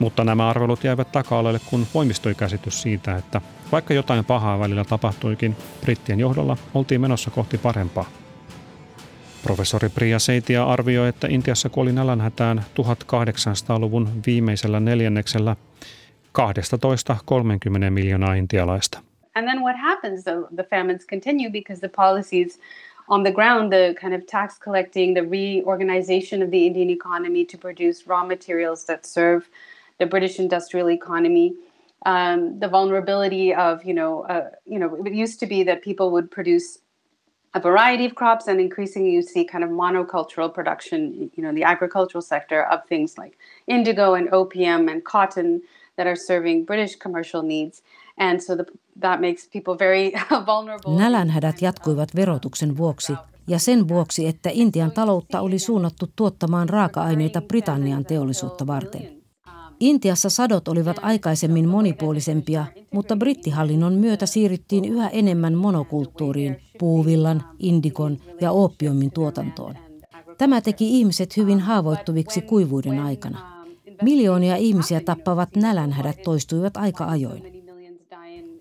mutta 0.03 0.25
nämä 0.25 0.49
arvelut 0.49 0.85
jäivät 0.85 1.13
taka 1.13 1.43
kun 1.67 1.87
voimistui 1.95 2.35
käsitys 2.35 2.83
siitä, 2.83 3.17
että 3.17 3.41
vaikka 3.73 3.95
jotain 3.95 4.25
pahaa 4.25 4.59
välillä 4.59 4.85
tapahtuikin, 4.85 5.57
brittien 5.81 6.21
johdolla 6.21 6.57
oltiin 6.75 7.01
menossa 7.01 7.31
kohti 7.31 7.59
parempaa. 7.59 8.22
Professori 9.43 9.89
Priya 9.89 10.19
Seitia 10.19 10.65
arvioi, 10.65 11.09
että 11.09 11.27
Intiassa 11.31 11.69
kuoli 11.69 11.93
nälänhätään 11.93 12.59
1800-luvun 12.59 14.09
viimeisellä 14.27 14.81
neljänneksellä 14.81 15.57
12-30 17.89 17.91
miljoonaa 17.91 18.35
intialaista. 18.35 19.01
And 19.35 19.49
then 19.49 19.63
what 19.63 19.77
happens? 19.81 20.25
The, 20.25 20.33
the 20.55 20.65
famines 20.71 21.07
continue 21.07 21.51
because 21.51 21.81
the 21.81 21.91
policies 21.97 22.61
on 23.09 23.23
the 23.23 23.33
ground, 23.33 23.73
the 23.73 23.95
kind 24.01 24.15
of 24.15 24.27
tax 24.31 24.61
collecting, 24.65 25.15
the 25.15 25.27
reorganization 25.31 26.43
of 26.43 26.51
the 26.51 26.67
Indian 26.67 26.91
economy 26.91 27.45
to 27.45 27.59
produce 27.59 28.07
raw 28.09 28.27
materials 28.27 28.85
that 28.85 29.05
serve– 29.05 29.47
the 30.03 30.07
British 30.07 30.39
industrial 30.39 30.91
economy, 30.91 31.55
um, 32.05 32.59
the 32.59 32.69
vulnerability 32.69 33.55
of 33.55 33.85
you 33.85 33.95
know 33.95 34.23
uh, 34.23 34.51
you 34.67 34.79
know 34.79 34.91
it 35.07 35.15
used 35.15 35.39
to 35.41 35.47
be 35.47 35.63
that 35.63 35.83
people 35.83 36.11
would 36.11 36.29
produce 36.31 36.79
a 37.55 37.61
variety 37.61 38.07
of 38.07 38.15
crops 38.15 38.49
and 38.49 38.61
increasingly 38.61 39.13
you 39.13 39.23
see 39.23 39.45
kind 39.45 39.65
of 39.65 39.71
monocultural 39.71 40.53
production 40.55 41.31
you 41.37 41.43
know 41.43 41.55
the 41.55 41.65
agricultural 41.65 42.23
sector 42.23 42.67
of 42.73 42.81
things 42.89 43.19
like 43.19 43.37
indigo 43.67 44.15
and 44.15 44.29
opium 44.33 44.89
and 44.89 45.03
cotton 45.03 45.61
that 45.97 46.07
are 46.07 46.17
serving 46.17 46.67
British 46.67 46.97
commercial 46.97 47.43
needs 47.43 47.83
and 48.19 48.41
so 48.41 48.57
the, 48.57 48.65
that 49.01 49.21
makes 49.21 49.49
people 49.53 49.79
very 49.79 50.13
vulnerable. 50.47 50.99
Nälänhädät 50.99 51.63
jatkuivat 51.63 52.09
verotuksen 52.15 52.77
vuoksi 52.77 53.13
ja 53.47 53.59
sen 53.59 53.89
vuoksi, 53.89 54.27
että 54.27 54.51
Intian 54.53 54.93
taloutta 54.93 55.41
oli 55.41 55.59
suunnattu 55.59 56.07
tuottamaan 56.17 56.69
raaka-aineita 56.69 57.43
Britannian 57.43 58.05
teollisuutta 58.05 58.67
varten. 58.67 59.22
Intiassa 59.83 60.31
sadot 60.31 60.69
olivat 60.69 60.97
aikaisemmin 61.03 61.69
monipuolisempia, 61.69 62.67
mutta 62.93 63.17
brittihallinnon 63.17 63.95
myötä 63.95 64.27
siirryttiin 64.27 64.85
yhä 64.85 65.09
enemmän 65.09 65.55
monokulttuuriin, 65.55 66.57
puuvillan, 66.79 67.45
indikon 67.59 68.19
ja 68.41 68.53
ooppiomin 68.53 69.11
tuotantoon. 69.11 69.75
Tämä 70.39 70.61
teki 70.61 70.99
ihmiset 70.99 71.37
hyvin 71.37 71.61
haavoittuviksi 71.61 72.41
kuivuuden 72.41 72.99
aikana. 72.99 73.65
Miljoonia 74.03 74.57
ihmisiä 74.57 75.01
tappavat 75.01 75.57
nälänhädät 75.57 76.23
toistuivat 76.23 76.77
aika 76.77 77.05
ajoin. 77.05 77.43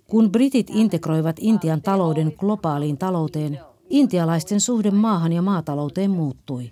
Kun 0.07 0.31
britit 0.31 0.67
integroivat 0.69 1.35
Intian 1.39 1.81
talouden 1.81 2.33
globaaliin 2.37 2.97
talouteen, 2.97 3.59
intialaisten 3.89 4.59
suhde 4.59 4.91
maahan 4.91 5.33
ja 5.33 5.41
maatalouteen 5.41 6.11
muuttui. 6.11 6.71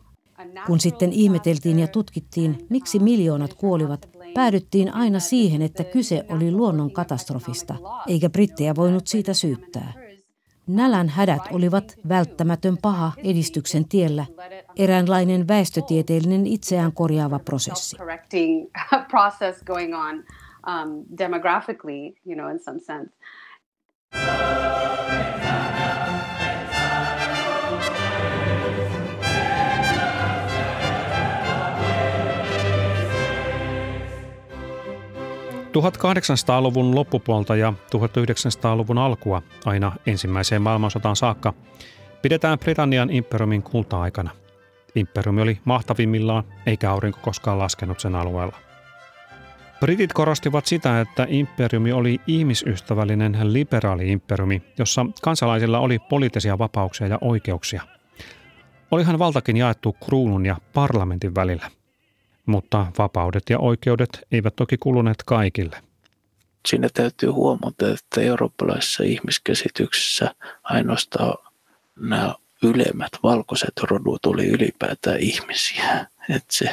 Kun 0.67 0.79
sitten 0.79 1.13
ihmeteltiin 1.13 1.79
ja 1.79 1.87
tutkittiin, 1.87 2.57
miksi 2.69 2.99
miljoonat 2.99 3.53
kuolivat, 3.53 4.09
päädyttiin 4.33 4.93
aina 4.93 5.19
siihen, 5.19 5.61
että 5.61 5.83
kyse 5.83 6.25
oli 6.29 6.51
luonnon 6.51 6.91
katastrofista, 6.91 7.75
eikä 8.07 8.29
brittejä 8.29 8.75
voinut 8.75 9.07
siitä 9.07 9.33
syyttää. 9.33 9.93
Nälän 10.67 11.09
hädät 11.09 11.41
olivat 11.51 11.95
välttämätön 12.09 12.77
paha 12.81 13.11
edistyksen 13.23 13.89
tiellä, 13.89 14.25
eräänlainen 14.77 15.47
väestötieteellinen 15.47 16.47
itseään 16.47 16.93
korjaava 16.93 17.39
prosessi. 17.39 17.97
Um, 20.67 21.05
demographically, 21.17 22.13
you 22.25 22.35
know, 22.35 22.51
in 22.51 22.59
some 22.59 22.79
sense. 22.79 23.11
1800-luvun 35.69 36.95
loppupuolta 36.95 37.55
ja 37.55 37.73
1900-luvun 37.95 38.97
alkua 38.97 39.41
aina 39.65 39.91
ensimmäiseen 40.05 40.61
maailmansotaan 40.61 41.15
saakka 41.15 41.53
pidetään 42.21 42.59
Britannian 42.59 43.09
imperiumin 43.09 43.63
kulta-aikana. 43.63 44.29
Imperiumi 44.95 45.41
oli 45.41 45.59
mahtavimmillaan, 45.65 46.43
eikä 46.65 46.91
aurinko 46.91 47.19
koskaan 47.21 47.59
laskenut 47.59 47.99
sen 47.99 48.15
alueella. 48.15 48.55
Britit 49.79 50.13
korostivat 50.13 50.65
sitä, 50.65 51.01
että 51.01 51.25
imperiumi 51.29 51.91
oli 51.91 52.21
ihmisystävällinen 52.27 53.53
liberaali 53.53 54.11
imperiumi, 54.11 54.61
jossa 54.77 55.05
kansalaisilla 55.21 55.79
oli 55.79 55.99
poliittisia 55.99 56.57
vapauksia 56.57 57.07
ja 57.07 57.17
oikeuksia. 57.21 57.81
Olihan 58.91 59.19
valtakin 59.19 59.57
jaettu 59.57 59.95
kruunun 60.05 60.45
ja 60.45 60.57
parlamentin 60.73 61.35
välillä. 61.35 61.78
Mutta 62.49 62.85
vapaudet 62.97 63.43
ja 63.49 63.59
oikeudet 63.59 64.09
eivät 64.31 64.55
toki 64.55 64.77
kuluneet 64.77 65.23
kaikille. 65.25 65.83
Siinä 66.67 66.89
täytyy 66.93 67.29
huomata, 67.29 67.91
että 67.93 68.21
eurooppalaisessa 68.21 69.03
ihmiskäsityksessä 69.03 70.35
ainoastaan 70.63 71.37
nämä 71.99 72.35
ylemmät 72.63 73.11
valkoiset 73.23 73.73
rodut 73.81 74.25
oli 74.25 74.47
ylipäätään 74.47 75.19
ihmisiä. 75.19 76.07
Että, 76.29 76.47
se, 76.51 76.65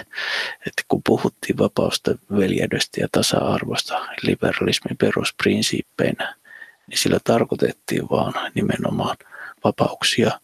että 0.66 0.82
kun 0.88 1.02
puhuttiin 1.06 1.58
vapausta, 1.58 2.10
veljeydestä 2.36 3.00
ja 3.00 3.08
tasa-arvosta 3.12 4.06
liberalismin 4.22 4.96
perusprinsiippeinä, 4.96 6.34
niin 6.86 6.98
sillä 6.98 7.18
tarkoitettiin 7.24 8.10
vaan 8.10 8.34
nimenomaan 8.54 9.16
vapauksia 9.64 10.40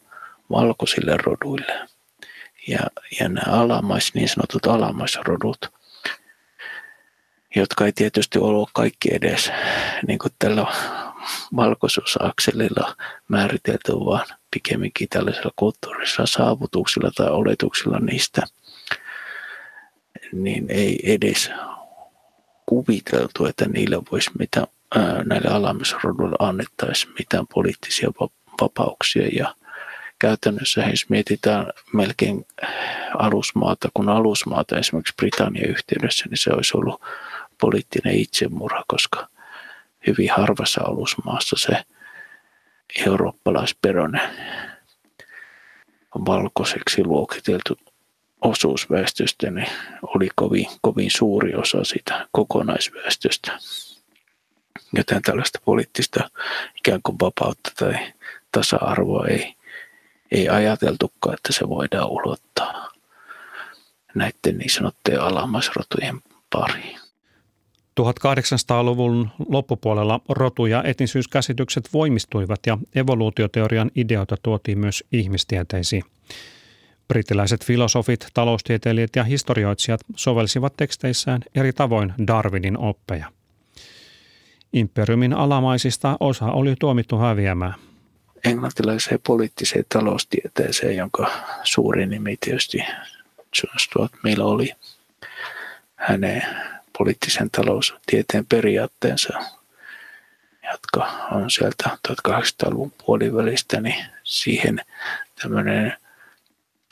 valkoisille 0.50 1.16
roduille. 1.16 1.91
Ja, 2.68 2.80
ja 3.20 3.28
nämä 3.28 3.56
alamais, 3.60 4.14
niin 4.14 4.28
sanotut 4.28 4.66
alamaisrodut, 4.66 5.72
jotka 7.56 7.86
ei 7.86 7.92
tietysti 7.92 8.38
ollut 8.38 8.70
kaikki 8.74 9.14
edes 9.14 9.50
niin 10.06 10.18
kuin 10.18 10.32
tällä 10.38 10.66
valkoisuusakselilla 11.56 12.96
määritelty, 13.28 13.92
vaan 13.92 14.26
pikemminkin 14.50 15.08
tällaisilla 15.08 15.50
kulttuurisilla 15.56 16.26
saavutuksilla 16.26 17.10
tai 17.16 17.30
oletuksilla 17.30 17.98
niistä, 17.98 18.42
niin 20.32 20.66
ei 20.68 21.14
edes 21.14 21.50
kuviteltu, 22.66 23.46
että 23.46 23.68
niillä 23.68 24.02
voisi 24.12 24.30
mitä, 24.38 24.66
näille 25.24 25.48
alamisroduille 25.50 26.36
annettaisiin 26.38 27.14
mitään 27.18 27.46
poliittisia 27.54 28.10
vapauksia 28.60 29.28
ja 29.32 29.54
käytännössä 30.22 30.80
jos 30.80 31.08
mietitään 31.08 31.66
melkein 31.92 32.46
alusmaata 33.18 33.88
kun 33.94 34.08
alusmaata 34.08 34.78
esimerkiksi 34.78 35.14
Britannian 35.16 35.70
yhteydessä, 35.70 36.24
niin 36.30 36.38
se 36.38 36.50
olisi 36.50 36.76
ollut 36.76 37.00
poliittinen 37.60 38.14
itsemurha, 38.14 38.84
koska 38.86 39.28
hyvin 40.06 40.30
harvassa 40.30 40.80
alusmaassa 40.84 41.56
se 41.58 41.84
eurooppalaisperonen 43.06 44.20
valkoiseksi 46.26 47.04
luokiteltu 47.04 47.78
osuus 48.40 48.90
väestöstä 48.90 49.50
niin 49.50 49.70
oli 50.02 50.28
kovin, 50.34 50.66
kovin 50.80 51.10
suuri 51.10 51.54
osa 51.54 51.84
sitä 51.84 52.28
kokonaisväestöstä. 52.32 53.58
Joten 54.92 55.22
tällaista 55.22 55.58
poliittista 55.64 56.30
ikään 56.78 57.00
kuin 57.02 57.16
vapautta 57.20 57.70
tai 57.78 57.94
tasa-arvoa 58.52 59.26
ei, 59.26 59.54
ei 60.32 60.48
ajateltukaan, 60.48 61.34
että 61.34 61.52
se 61.52 61.68
voidaan 61.68 62.10
ulottaa 62.10 62.92
näiden 64.14 64.58
niin 64.58 64.70
sanottujen 64.70 65.20
alamaisrotujen 65.20 66.20
pariin. 66.52 66.98
1800-luvun 68.00 69.28
loppupuolella 69.48 70.20
rotu- 70.28 70.66
ja 70.66 70.82
etnisyyskäsitykset 70.82 71.88
voimistuivat 71.92 72.60
ja 72.66 72.78
evoluutioteorian 72.94 73.90
ideoita 73.94 74.36
tuotiin 74.42 74.78
myös 74.78 75.04
ihmistieteisiin. 75.12 76.02
Brittiläiset 77.08 77.64
filosofit, 77.64 78.26
taloustieteilijät 78.34 79.16
ja 79.16 79.24
historioitsijat 79.24 80.00
sovelsivat 80.16 80.76
teksteissään 80.76 81.42
eri 81.54 81.72
tavoin 81.72 82.12
Darwinin 82.26 82.78
oppeja. 82.78 83.26
Imperiumin 84.72 85.32
alamaisista 85.32 86.16
osa 86.20 86.46
oli 86.46 86.74
tuomittu 86.78 87.18
häviämään. 87.18 87.74
Englantilaiseen 88.44 89.20
poliittiseen 89.26 89.84
taloustieteeseen, 89.88 90.96
jonka 90.96 91.30
suuri 91.64 92.06
nimi 92.06 92.36
tietysti 92.40 92.78
John 93.38 93.78
Stuart 93.78 94.12
Mill 94.22 94.40
oli, 94.40 94.72
hänen 95.96 96.42
poliittisen 96.98 97.50
taloustieteen 97.50 98.46
periaatteensa, 98.46 99.38
jotka 100.72 101.28
on 101.30 101.50
sieltä 101.50 101.98
1800-luvun 102.08 102.92
puolivälistä, 103.06 103.80
niin 103.80 104.04
siihen 104.24 104.80
tämmöinen 105.42 105.96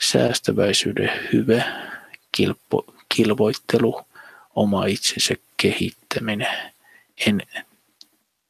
säästäväisyyden 0.01 1.11
hyve, 1.33 1.63
kilpo, 2.31 2.85
kilvoittelu, 3.15 4.01
oma 4.55 4.85
itsensä 4.85 5.35
kehittäminen 5.57 6.71
en, 7.27 7.41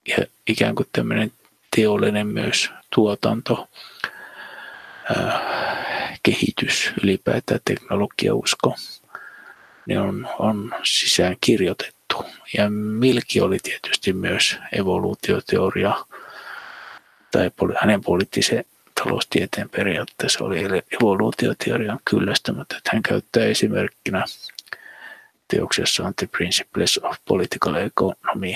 ja 0.08 0.18
ikään 0.48 0.76
kuin 0.76 0.90
tämmöinen 0.94 1.32
teollinen 1.76 2.28
myös 2.28 2.70
tuotanto, 2.96 3.68
kehitys, 6.24 6.94
ylipäätään 7.04 7.60
teknologiausko 7.66 8.76
ne 9.86 10.00
on, 10.00 10.28
on 10.40 10.76
sisään 10.84 11.36
kirjoitettu. 11.42 12.26
Ja 12.58 12.70
Milki 12.70 13.42
oli 13.42 13.58
tietysti 13.64 14.14
myös 14.14 14.58
evoluutioteoria, 14.72 16.06
tai 17.32 17.52
hänen 17.82 18.02
poliittisen 18.02 18.66
taloustieteen 19.04 19.70
periaatteessa 19.70 20.44
oli 20.44 20.60
evoluutioteorian 21.02 22.00
kyllästämättä, 22.06 22.78
että 22.78 22.90
hän 22.94 23.04
käyttää 23.04 23.44
esimerkkinä 23.44 24.26
teoksessaan 25.48 26.14
The 26.16 26.28
Principles 26.28 27.00
of 27.04 27.18
Political 27.28 27.76
Economy, 27.76 28.54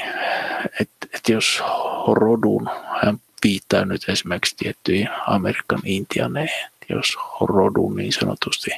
että 0.82 1.08
et 1.13 1.30
jos 1.30 1.63
rodun, 2.08 2.69
hän 3.04 3.17
viittaa 3.45 3.86
nyt 3.86 4.10
esimerkiksi 4.10 4.55
tiettyihin 4.58 5.10
Amerikan 5.27 5.79
intianeihin, 5.84 6.69
jos 6.89 7.17
rodun 7.41 7.95
niin 7.95 8.13
sanotusti 8.13 8.71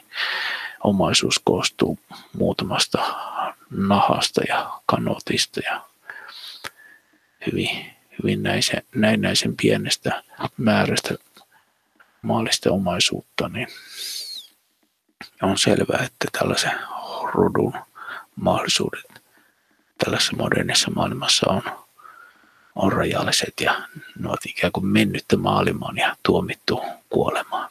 omaisuus 0.84 1.41
koostuu 1.43 1.99
muutamasta 2.34 2.99
nahasta 3.69 4.41
ja 4.47 4.71
kanotista 4.86 5.60
ja 5.65 5.82
hyvin, 7.45 7.86
hyvin 8.23 8.43
näisen, 8.43 8.84
näennäisen 8.95 9.56
pienestä 9.62 10.23
määrästä 10.58 11.15
maallista 12.21 12.71
omaisuutta, 12.71 13.49
niin 13.49 13.67
on 15.41 15.58
selvää, 15.58 16.03
että 16.06 16.27
tällaisen 16.39 16.80
rodun 17.34 17.73
mahdollisuudet 18.36 19.23
tällaisessa 19.97 20.38
modernissa 20.38 20.91
maailmassa 20.91 21.51
on, 21.51 21.87
on 22.77 22.93
rajalliset 22.93 23.53
ja 23.61 23.81
ne 24.19 24.27
ovat 24.29 24.45
ikään 24.45 24.71
kuin 24.71 24.85
mennyttä 24.85 25.37
maailmaan 25.37 25.97
ja 25.97 26.15
tuomittu 26.23 26.81
kuolemaan 27.09 27.69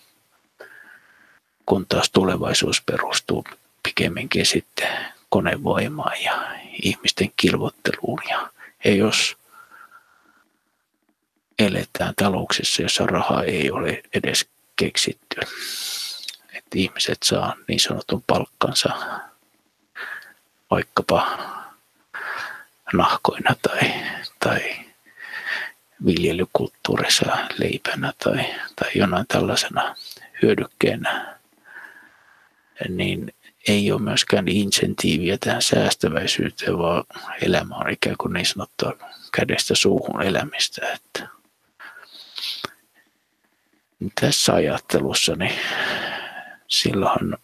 kun 1.67 1.87
taas 1.87 2.11
tulevaisuus 2.11 2.83
perustuu 2.83 3.45
pikemminkin 3.83 4.47
sitten 4.47 4.89
konevoimaan 5.29 6.23
ja 6.23 6.53
ihmisten 6.83 7.33
kilvotteluun. 7.37 8.21
Ja, 8.31 8.51
jos 8.95 9.37
eletään 11.59 12.15
talouksissa, 12.17 12.83
jossa 12.83 13.07
rahaa 13.07 13.43
ei 13.43 13.71
ole 13.71 14.03
edes 14.15 14.47
keksitty, 14.77 15.41
että 16.53 16.71
ihmiset 16.75 17.19
saa 17.25 17.57
niin 17.69 17.81
sanotun 17.81 18.23
palkkansa 18.27 18.91
vaikkapa 20.71 21.39
nahkoina 22.93 23.55
tai, 23.63 23.95
tai 24.41 24.86
viljelykulttuurissa 26.07 27.37
leipänä 27.59 28.13
tai, 28.25 28.47
tai 28.77 28.91
jonain 28.95 29.27
tällaisena 29.29 29.97
hyödykkeenä 30.43 31.37
niin 32.89 33.35
ei 33.69 33.93
ole 33.93 34.03
myöskään 34.03 34.49
insentiiviä 34.49 35.39
tähän 35.39 35.63
säästäväisyyteen, 35.63 36.79
vaan 36.79 37.05
elämä 37.43 37.75
on 37.77 37.91
ikään 37.91 38.17
kuin 38.19 38.33
niin 38.33 38.47
sanottua 38.47 38.93
kädestä 39.33 39.75
suuhun 39.75 40.23
elämistä. 40.23 40.93
Että 40.93 41.29
tässä 44.21 44.55
ajattelussa 44.55 45.37
niin 45.37 45.59
silloin 46.69 47.37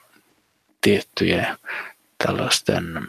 tiettyjä 0.80 1.58
tällaisten 2.26 3.08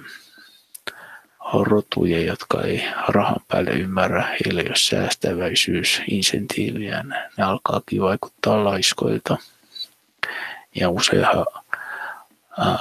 rotuja, 1.53 2.23
jotka 2.23 2.62
ei 2.62 2.84
rahan 3.08 3.36
päälle 3.47 3.71
ymmärrä, 3.71 4.23
heillä 4.23 4.62
ei 4.62 4.67
ole 4.67 4.75
säästäväisyys, 4.75 6.01
insentiiviä, 6.12 7.03
ne 7.38 7.43
alkaakin 7.43 8.01
vaikuttaa 8.01 8.63
laiskoilta. 8.63 9.38
Ja 10.75 10.89
useinhan 10.89 11.45
äh, 12.60 12.79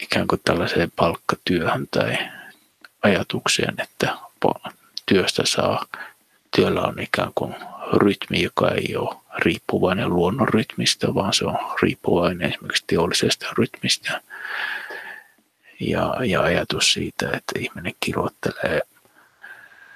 ikään 0.00 0.26
kuin 0.26 0.40
tällaiseen 0.44 0.92
palkkatyöhön 0.96 1.88
tai 1.90 2.18
ajatukseen, 3.02 3.74
että 3.78 4.16
työstä 5.06 5.42
saa, 5.46 5.86
työllä 6.56 6.82
on 6.82 7.00
ikään 7.00 7.32
kuin 7.34 7.54
rytmi, 7.92 8.42
joka 8.42 8.70
ei 8.70 8.96
ole 8.96 9.16
riippuvainen 9.38 10.08
luonnon 10.08 10.48
rytmistä, 10.48 11.14
vaan 11.14 11.32
se 11.32 11.44
on 11.44 11.58
riippuvainen 11.82 12.50
esimerkiksi 12.50 12.84
teollisesta 12.86 13.46
rytmistä. 13.58 14.20
Ja, 15.80 16.14
ja 16.24 16.42
ajatus 16.42 16.92
siitä, 16.92 17.26
että 17.26 17.58
ihminen 17.58 17.94
kirjoittelee 18.00 18.80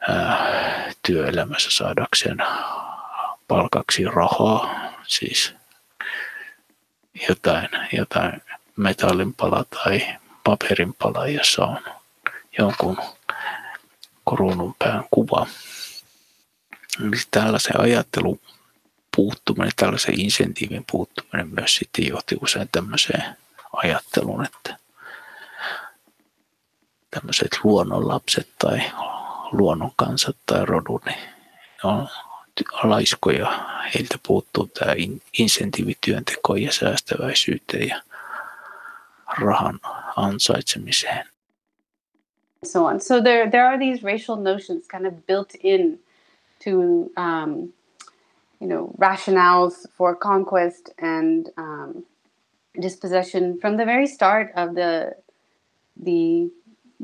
ää, 0.09 0.93
työelämässä 1.07 1.71
saadakseen 1.71 2.39
palkaksi 3.49 4.05
rahaa, 4.05 4.93
siis 5.07 5.55
jotain, 7.29 7.69
jotain 7.93 8.43
metallinpala 8.77 9.65
tai 9.65 10.07
paperinpala, 10.45 11.27
jossa 11.27 11.65
on 11.65 11.85
jonkun 12.59 12.97
kruununpään 14.29 15.05
kuva. 15.11 15.47
Eli 17.01 17.17
tällaisen 17.31 17.81
ajattelun 17.81 18.41
puuttuminen, 19.17 19.73
tällaisen 19.77 20.21
insentiivin 20.21 20.85
puuttuminen 20.91 21.49
myös 21.49 21.75
sitten 21.77 22.07
johti 22.07 22.37
usein 22.41 22.69
tämmöiseen 22.73 23.37
ajatteluun, 23.73 24.45
että 24.45 24.77
tämmöiset 27.15 27.61
luonnonlapset 27.65 28.49
tai 28.59 28.81
luonnonkansat 29.53 30.37
tai 30.47 30.67
rodut, 30.67 31.05
niin 31.05 31.19
on 31.85 32.09
laiskoja. 32.83 33.65
Heiltä 33.95 34.19
puuttuu 34.27 34.67
tämä 34.67 34.95
insentiivi 35.39 35.97
työntekoon 36.07 36.63
ja 36.63 36.73
säästäväisyyteen 36.73 37.89
ja 37.89 38.03
rahan 39.39 39.81
ansaitsemiseen. 40.17 41.27
So 42.65 42.85
on. 42.85 43.01
So 43.01 43.21
there, 43.21 43.51
there 43.51 43.67
are 43.67 43.79
these 43.79 44.03
racial 44.03 44.37
notions 44.37 44.87
kind 44.89 45.07
of 45.07 45.15
built 45.27 45.53
in 45.63 46.01
to 46.65 46.71
um, 47.17 47.73
you 48.61 48.69
know 48.69 48.91
rationales 48.99 49.89
for 49.99 50.15
conquest 50.15 50.91
and 51.03 51.49
um, 51.59 52.05
dispossession 52.83 53.59
from 53.59 53.77
the 53.77 53.85
very 53.85 54.07
start 54.07 54.53
of 54.57 54.75
the 54.75 55.17
the 56.05 56.51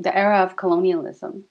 the 0.03 0.17
era 0.17 0.43
of 0.43 0.55
colonialism 0.55 1.43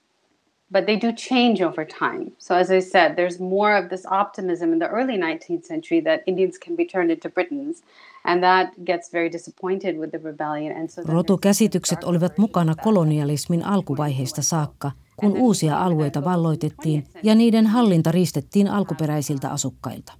but 0.70 0.86
they 0.86 0.96
do 0.96 1.12
change 1.12 1.62
over 1.62 1.84
time. 1.84 2.32
So, 2.38 2.54
as 2.54 2.70
I 2.70 2.80
said, 2.80 3.16
there's 3.16 3.40
more 3.40 3.76
of 3.76 3.88
this 3.88 4.06
optimism 4.10 4.72
in 4.72 4.78
the 4.78 4.86
early 4.86 5.16
19th 5.16 5.64
century 5.64 6.00
that 6.04 6.20
Indians 6.26 6.58
can 6.58 6.76
be 6.76 6.84
turned 6.84 7.10
into 7.10 7.30
Britons, 7.30 7.82
and 8.24 8.42
that 8.42 8.68
gets 8.84 9.12
very 9.12 9.32
disappointed 9.32 9.98
with 9.98 10.10
the 10.10 10.18
rebellion. 10.18 10.76
And 10.76 10.90
so 10.90 11.02
Rotukäsitykset 11.02 12.04
olivat 12.04 12.38
mukana 12.38 12.74
kolonialismin 12.74 13.64
alkuvaiheesta 13.64 14.42
saakka, 14.42 14.90
kun 15.16 15.36
uusia 15.36 15.78
alueita 15.84 16.24
valloitettiin 16.24 17.04
ja 17.22 17.34
niiden 17.34 17.66
hallinta 17.66 18.12
riistettiin 18.12 18.68
alkuperäisiltä 18.68 19.50
asukkailta. 19.50 20.12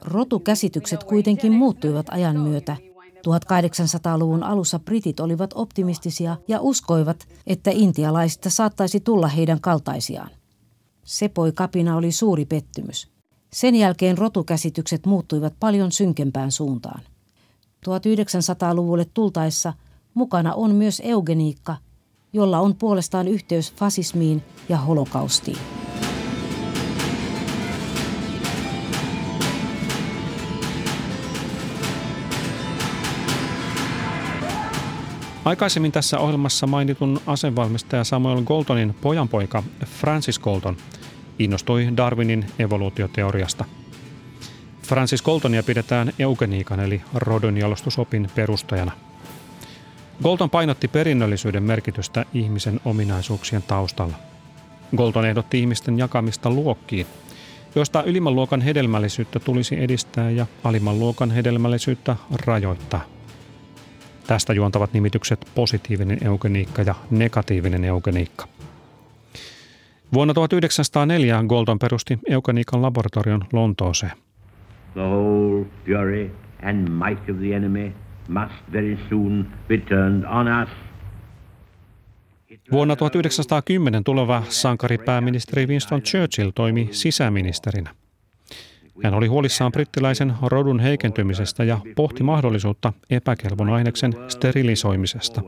Rotukäsitykset 0.00 1.04
kuitenkin 1.04 1.52
muuttuivat 1.52 2.06
ajan 2.10 2.40
myötä 2.40 2.76
1800-luvun 3.28 4.42
alussa 4.42 4.78
britit 4.78 5.20
olivat 5.20 5.50
optimistisia 5.54 6.36
ja 6.48 6.60
uskoivat, 6.60 7.28
että 7.46 7.70
intialaisista 7.74 8.50
saattaisi 8.50 9.00
tulla 9.00 9.28
heidän 9.28 9.60
kaltaisiaan. 9.60 10.30
Sepoi 11.04 11.52
kapina 11.52 11.96
oli 11.96 12.12
suuri 12.12 12.44
pettymys. 12.44 13.08
Sen 13.52 13.74
jälkeen 13.74 14.18
rotukäsitykset 14.18 15.06
muuttuivat 15.06 15.54
paljon 15.60 15.92
synkempään 15.92 16.52
suuntaan. 16.52 17.02
1900-luvulle 17.86 19.06
tultaessa 19.14 19.72
mukana 20.14 20.54
on 20.54 20.74
myös 20.74 21.02
eugeniikka, 21.04 21.76
jolla 22.32 22.58
on 22.58 22.74
puolestaan 22.74 23.28
yhteys 23.28 23.72
fasismiin 23.72 24.42
ja 24.68 24.76
holokaustiin. 24.76 25.83
Aikaisemmin 35.44 35.92
tässä 35.92 36.18
ohjelmassa 36.18 36.66
mainitun 36.66 37.20
asevalmistaja 37.26 38.04
Samuel 38.04 38.42
Goltonin 38.42 38.94
pojanpoika 39.00 39.62
Francis 39.86 40.38
Golton 40.38 40.76
innostui 41.38 41.88
Darwinin 41.96 42.46
evoluutioteoriasta. 42.58 43.64
Francis 44.82 45.22
Goltonia 45.22 45.62
pidetään 45.62 46.12
eugeniikan 46.18 46.80
eli 46.80 47.02
rodonjalostusopin 47.14 48.30
perustajana. 48.34 48.92
Golton 50.22 50.50
painotti 50.50 50.88
perinnöllisyyden 50.88 51.62
merkitystä 51.62 52.24
ihmisen 52.34 52.80
ominaisuuksien 52.84 53.62
taustalla. 53.62 54.14
Golton 54.96 55.26
ehdotti 55.26 55.60
ihmisten 55.60 55.98
jakamista 55.98 56.50
luokkiin, 56.50 57.06
joista 57.74 58.02
ylimmän 58.02 58.34
luokan 58.34 58.60
hedelmällisyyttä 58.60 59.40
tulisi 59.40 59.80
edistää 59.80 60.30
ja 60.30 60.46
alimman 60.64 60.98
luokan 60.98 61.30
hedelmällisyyttä 61.30 62.16
rajoittaa. 62.46 63.13
Tästä 64.26 64.52
juontavat 64.52 64.92
nimitykset 64.92 65.46
positiivinen 65.54 66.18
eugeniikka 66.26 66.82
ja 66.82 66.94
negatiivinen 67.10 67.84
eugeniikka. 67.84 68.48
Vuonna 70.12 70.34
1904 70.34 71.44
Golton 71.48 71.78
perusti 71.78 72.18
eugeniikan 72.30 72.82
laboratorion 72.82 73.44
Lontooseen. 73.52 74.12
The 74.92 75.00
whole 75.00 75.64
fury 75.86 76.30
and 76.62 76.88
might 76.88 77.30
of 77.30 77.36
the 77.38 77.56
enemy 77.56 77.92
must 78.28 78.72
very 78.72 78.98
soon 79.08 79.46
be 79.68 79.78
turned 79.78 80.24
on 80.24 80.46
us. 80.62 80.68
Vuonna 82.72 82.96
1910 82.96 84.04
tuleva 84.04 84.42
sankari 84.48 84.98
pääministeri 84.98 85.66
Winston 85.66 86.02
Churchill 86.02 86.50
toimi 86.54 86.88
sisäministerinä. 86.90 87.90
Hän 89.02 89.14
oli 89.14 89.26
huolissaan 89.26 89.72
brittiläisen 89.72 90.34
rodun 90.42 90.80
heikentymisestä 90.80 91.64
ja 91.64 91.80
pohti 91.96 92.22
mahdollisuutta 92.22 92.92
epäkelvon 93.10 93.70
aineksen 93.70 94.14
sterilisoimisesta. 94.28 95.42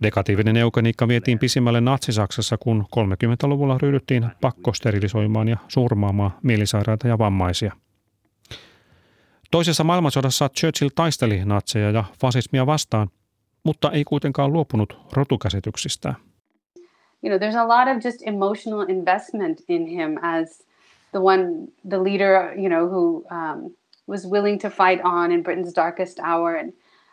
Negatiivinen 0.00 0.56
eugeniikka 0.56 1.08
vietiin 1.08 1.38
pisimmälle 1.38 1.80
Natsi-Saksassa, 1.80 2.56
kun 2.58 2.84
30-luvulla 2.96 3.78
ryhdyttiin 3.82 4.26
pakkosterilisoimaan 4.40 5.48
ja 5.48 5.56
surmaamaan 5.68 6.30
mielisairaita 6.42 7.08
ja 7.08 7.18
vammaisia. 7.18 7.72
Toisessa 9.50 9.84
maailmansodassa 9.84 10.48
Churchill 10.48 10.90
taisteli 10.94 11.44
natseja 11.44 11.90
ja 11.90 12.04
fasismia 12.20 12.66
vastaan, 12.66 13.08
mutta 13.64 13.90
ei 13.90 14.04
kuitenkaan 14.04 14.52
luopunut 14.52 14.98
rotukäsityksistään. 15.12 16.14
You 17.22 17.38
know, 17.38 17.48
there's 17.48 17.58
a 17.58 17.68
lot 17.68 17.96
of 17.96 18.04
just 18.04 18.18
emotional 18.26 18.88
investment 18.88 19.58
in 19.68 19.86
him 19.86 20.16
as 20.22 20.67
the 21.12 21.20
one, 21.20 21.68
the 21.84 21.98
leader, 21.98 22.54
you 22.58 22.68
know, 22.68 22.88
who 22.88 23.24
um, 23.30 23.74
was 24.06 24.26
willing 24.26 24.58
to 24.60 24.70
fight 24.70 25.00
on 25.02 25.32
in 25.32 25.42
Britain's 25.42 25.72
darkest 25.72 26.20
hour, 26.20 26.54
and 26.54 26.72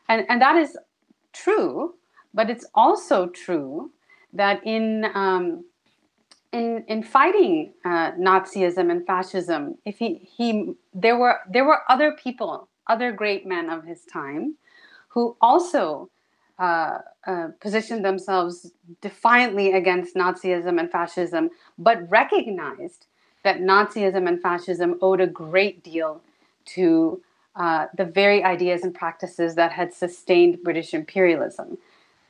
and 0.09 0.25
and 0.29 0.41
that 0.41 0.55
is 0.57 0.77
true. 1.33 1.95
But 2.33 2.49
it's 2.49 2.65
also 2.75 3.27
true 3.27 3.91
that 4.33 4.65
in 4.65 5.05
um, 5.13 5.65
in 6.51 6.83
in 6.87 7.03
fighting 7.03 7.73
uh, 7.83 8.11
Nazism 8.13 8.91
and 8.91 9.05
fascism, 9.05 9.75
if 9.85 9.97
he 9.97 10.27
he 10.37 10.73
there 10.93 11.17
were 11.17 11.39
there 11.49 11.65
were 11.65 11.79
other 11.89 12.13
people, 12.13 12.69
other 12.87 13.11
great 13.11 13.45
men 13.45 13.69
of 13.69 13.83
his 13.85 14.05
time, 14.05 14.55
who 15.09 15.35
also 15.41 16.09
uh, 16.59 16.99
uh, 17.27 17.47
positioned 17.59 18.05
themselves 18.05 18.71
defiantly 19.01 19.73
against 19.73 20.15
Nazism 20.15 20.79
and 20.79 20.89
fascism, 20.89 21.49
but 21.77 22.09
recognized 22.09 23.07
that 23.45 23.57
Nazism 23.61 24.27
and 24.27 24.39
fascism 24.41 24.97
owed 25.01 25.21
a 25.21 25.27
great 25.27 25.83
deal 25.83 26.19
to 26.75 27.21
uh, 27.55 27.85
the 27.97 28.05
very 28.15 28.43
ideas 28.43 28.83
and 28.83 28.93
practices 28.93 29.55
that 29.55 29.71
had 29.71 29.89
sustained 29.93 30.57
British 30.63 30.93
imperialism, 30.93 31.77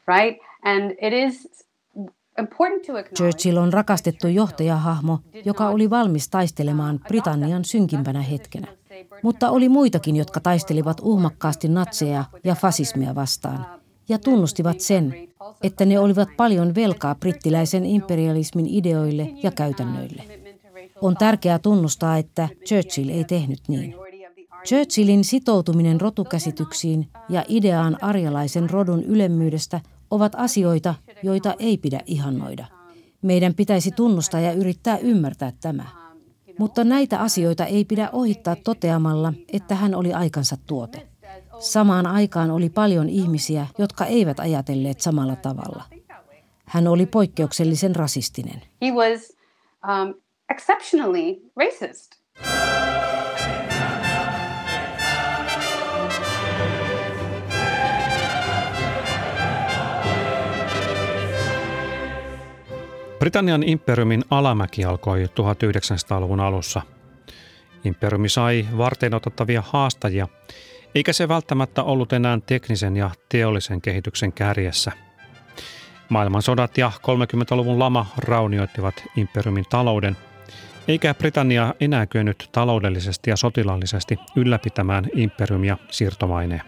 right? 0.08 0.38
And 0.64 0.92
it 1.02 1.14
is 1.14 1.48
Churchill 3.18 3.58
on 3.58 3.74
rakastettu 3.74 4.28
johtajahahmo, 4.28 5.20
joka 5.46 5.70
oli 5.70 5.90
valmis 5.90 6.30
taistelemaan 6.30 7.00
Britannian 7.08 7.66
synkimpänä 7.66 8.22
hetkenä. 8.22 8.68
Mutta 9.24 9.50
oli 9.50 9.70
muitakin, 9.70 10.16
jotka 10.16 10.40
taistelivat 10.40 10.98
uhmakkaasti 11.02 11.68
natseja 11.68 12.24
ja 12.44 12.56
fasismia 12.56 13.16
vastaan 13.16 13.66
ja 14.10 14.20
tunnustivat 14.20 14.80
sen, 14.80 15.16
että 15.64 15.86
ne 15.86 16.00
olivat 16.00 16.30
paljon 16.38 16.76
velkaa 16.76 17.16
brittiläisen 17.16 17.86
imperialismin 17.86 18.68
ideoille 18.70 19.30
ja 19.44 19.52
käytännöille. 19.52 20.45
On 21.02 21.18
tärkeää 21.18 21.60
tunnustaa, 21.60 22.18
että 22.18 22.50
Churchill 22.66 23.10
ei 23.10 23.24
tehnyt 23.24 23.60
niin. 23.68 23.96
Churchillin 24.66 25.24
sitoutuminen 25.24 26.02
rotukäsityksiin 26.02 27.10
ja 27.30 27.46
ideaan 27.48 28.04
arjalaisen 28.04 28.70
rodun 28.70 29.04
ylemmyydestä 29.04 29.82
ovat 30.12 30.32
asioita, 30.36 30.96
joita 31.24 31.54
ei 31.60 31.78
pidä 31.78 32.00
ihannoida. 32.06 32.66
Meidän 33.22 33.54
pitäisi 33.54 33.92
tunnustaa 33.92 34.40
ja 34.40 34.54
yrittää 34.54 34.98
ymmärtää 34.98 35.52
tämä. 35.62 35.86
Mutta 36.60 36.84
näitä 36.84 37.20
asioita 37.20 37.66
ei 37.66 37.86
pidä 37.86 38.10
ohittaa 38.14 38.56
toteamalla, 38.56 39.34
että 39.54 39.76
hän 39.76 39.96
oli 39.96 40.14
aikansa 40.14 40.58
tuote. 40.68 41.08
Samaan 41.60 42.08
aikaan 42.08 42.52
oli 42.52 42.70
paljon 42.70 43.10
ihmisiä, 43.10 43.68
jotka 43.78 44.06
eivät 44.06 44.40
ajatelleet 44.40 45.02
samalla 45.02 45.36
tavalla. 45.36 45.84
Hän 46.66 46.88
oli 46.88 47.06
poikkeuksellisen 47.06 47.96
rasistinen. 47.96 48.62
He 48.82 48.92
was, 48.92 49.38
um, 49.88 50.14
exceptionally 50.50 51.36
racist. 51.56 52.12
Britannian 63.20 63.64
imperiumin 63.64 64.24
alamäki 64.30 64.86
alkoi 64.86 65.26
1900-luvun 65.26 66.40
alussa. 66.40 66.82
Imperiumi 67.84 68.30
sai 68.30 68.68
varten 68.78 69.14
otettavia 69.14 69.64
haastajia, 69.68 70.28
eikä 70.96 71.14
se 71.14 71.28
välttämättä 71.28 71.84
ollut 71.84 72.14
enää 72.14 72.40
teknisen 72.46 72.98
ja 72.98 73.12
teollisen 73.30 73.82
kehityksen 73.82 74.34
kärjessä. 74.34 74.92
Maailmansodat 76.10 76.78
ja 76.78 76.92
30-luvun 76.98 77.80
lama 77.80 78.06
raunioittivat 78.18 79.04
imperiumin 79.16 79.66
talouden– 79.70 80.18
eikä 80.88 81.14
Britannia 81.14 81.74
enää 81.80 82.06
kyennyt 82.06 82.50
taloudellisesti 82.52 83.30
ja 83.30 83.38
sotilaallisesti 83.38 84.20
ylläpitämään 84.36 85.06
imperiumia 85.16 85.78
siirtomaineen. 85.92 86.62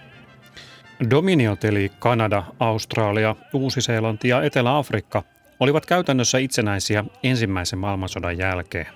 Dominiot 1.10 1.64
eli 1.64 1.92
Kanada, 2.00 2.44
Australia, 2.60 3.36
Uusi-Seelanti 3.54 4.28
ja 4.28 4.44
Etelä-Afrikka 4.44 5.24
olivat 5.60 5.86
käytännössä 5.86 6.38
itsenäisiä 6.38 7.04
ensimmäisen 7.24 7.80
maailmansodan 7.80 8.38
jälkeen. 8.38 8.88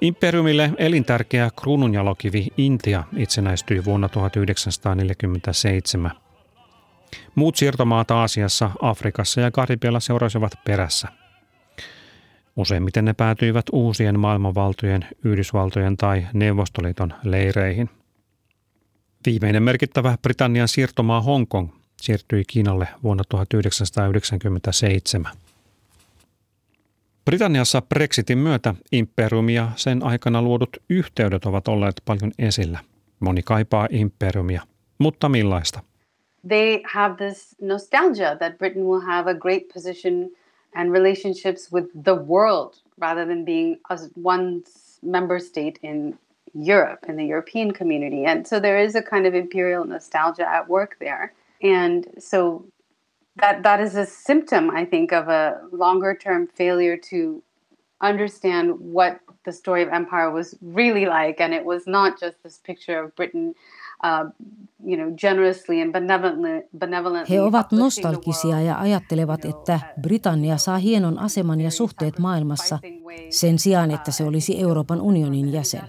Imperiumille 0.00 0.70
elintärkeä 0.78 1.50
kruununjalokivi 1.60 2.46
Intia 2.56 3.04
itsenäistyi 3.16 3.84
vuonna 3.84 4.08
1947. 4.08 6.10
Muut 7.34 7.56
siirtomaat 7.56 8.10
Aasiassa, 8.10 8.70
Afrikassa 8.82 9.40
ja 9.40 9.50
Karibialla 9.50 10.00
seurasivat 10.00 10.52
perässä. 10.64 11.08
Useimmiten 12.56 13.04
ne 13.04 13.12
päätyivät 13.12 13.66
uusien 13.72 14.20
maailmanvaltojen, 14.20 15.06
Yhdysvaltojen 15.24 15.96
tai 15.96 16.26
Neuvostoliiton 16.32 17.14
leireihin. 17.22 17.90
Viimeinen 19.26 19.62
merkittävä 19.62 20.18
Britannian 20.22 20.68
siirtomaa 20.68 21.20
Hongkong 21.20 21.68
siirtyi 22.00 22.44
Kiinalle 22.46 22.88
vuonna 23.02 23.24
1997. 23.28 25.32
Britanniassa 27.24 27.82
Brexitin 27.82 28.38
myötä 28.38 28.74
imperiumi 28.92 29.54
ja 29.54 29.70
sen 29.76 30.02
aikana 30.02 30.42
luodut 30.42 30.76
yhteydet 30.90 31.44
ovat 31.44 31.68
olleet 31.68 32.02
paljon 32.04 32.32
esillä. 32.38 32.78
Moni 33.20 33.42
kaipaa 33.42 33.88
imperiumia, 33.90 34.62
mutta 34.98 35.28
millaista? 35.28 35.80
They 36.48 36.80
have 36.92 37.16
this 37.16 37.56
nostalgia 37.60 38.36
that 38.36 38.58
Britain 38.58 38.84
will 38.84 39.00
have 39.00 39.30
a 39.30 39.34
great 39.34 39.62
position 39.74 40.30
and 40.74 40.92
relationships 40.92 41.70
with 41.70 41.88
the 41.94 42.14
world 42.14 42.80
rather 42.98 43.24
than 43.24 43.44
being 43.44 43.78
one 44.14 44.62
member 45.02 45.38
state 45.38 45.78
in 45.82 46.18
Europe, 46.54 47.04
in 47.08 47.16
the 47.16 47.24
European 47.26 47.72
community. 47.72 48.24
And 48.24 48.46
so 48.46 48.58
there 48.58 48.78
is 48.78 48.94
a 48.94 49.02
kind 49.02 49.26
of 49.26 49.34
imperial 49.34 49.84
nostalgia 49.84 50.48
at 50.48 50.68
work 50.68 50.96
there. 51.00 51.34
And 51.62 52.06
so 52.18 52.66
that 53.36 53.62
that 53.62 53.80
is 53.80 53.94
a 53.94 54.06
symptom, 54.06 54.70
I 54.70 54.84
think, 54.84 55.12
of 55.12 55.28
a 55.28 55.60
longer 55.70 56.14
term 56.14 56.46
failure 56.46 56.96
to 57.10 57.42
understand 58.00 58.78
what 58.78 59.20
the 59.44 59.52
story 59.52 59.82
of 59.82 59.88
empire 59.88 60.30
was 60.30 60.56
really 60.60 61.06
like, 61.06 61.40
and 61.40 61.54
it 61.54 61.64
was 61.64 61.86
not 61.86 62.18
just 62.18 62.42
this 62.42 62.58
picture 62.58 62.98
of 63.02 63.14
Britain. 63.16 63.54
Uh, 64.04 64.32
He 67.30 67.42
ovat 67.42 67.72
nostalgisia 67.72 68.60
ja 68.60 68.78
ajattelevat, 68.80 69.44
että 69.44 69.80
Britannia 70.00 70.56
saa 70.56 70.78
hienon 70.78 71.18
aseman 71.18 71.60
ja 71.60 71.70
suhteet 71.70 72.18
maailmassa 72.18 72.78
sen 73.30 73.58
sijaan, 73.58 73.90
että 73.90 74.10
se 74.10 74.24
olisi 74.24 74.60
Euroopan 74.60 75.00
unionin 75.00 75.52
jäsen. 75.52 75.82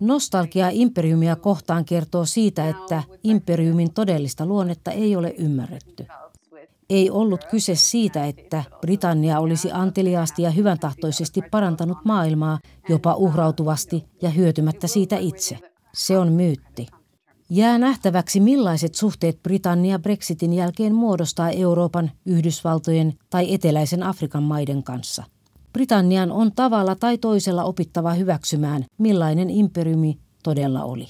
Nostalgia 0.00 0.68
imperiumia 0.70 1.36
kohtaan 1.36 1.84
kertoo 1.84 2.24
siitä, 2.24 2.68
että 2.68 3.02
imperiumin 3.22 3.92
todellista 3.94 4.46
luonnetta 4.46 4.90
ei 4.90 5.16
ole 5.16 5.34
ymmärretty. 5.38 6.06
Ei 6.90 7.10
ollut 7.10 7.44
kyse 7.44 7.74
siitä, 7.74 8.26
että 8.26 8.64
Britannia 8.80 9.40
olisi 9.40 9.72
anteliaasti 9.72 10.42
ja 10.42 10.50
hyväntahtoisesti 10.50 11.42
parantanut 11.50 11.98
maailmaa 12.04 12.58
jopa 12.88 13.14
uhrautuvasti 13.14 14.04
ja 14.22 14.30
hyötymättä 14.30 14.86
siitä 14.86 15.16
itse. 15.16 15.58
Se 15.92 16.18
on 16.18 16.32
myytti. 16.32 16.86
Jää 17.52 17.78
nähtäväksi, 17.78 18.40
millaiset 18.40 18.94
suhteet 18.94 19.42
Britannia 19.42 19.98
Brexitin 19.98 20.52
jälkeen 20.52 20.94
muodostaa 20.94 21.50
Euroopan, 21.50 22.10
Yhdysvaltojen 22.26 23.12
tai 23.30 23.54
eteläisen 23.54 24.02
Afrikan 24.02 24.42
maiden 24.42 24.82
kanssa. 24.82 25.24
Britannian 25.72 26.32
on 26.32 26.52
tavalla 26.52 26.94
tai 26.94 27.18
toisella 27.18 27.64
opittava 27.64 28.12
hyväksymään, 28.12 28.84
millainen 28.98 29.50
imperiumi 29.50 30.18
todella 30.42 30.84
oli. 30.84 31.06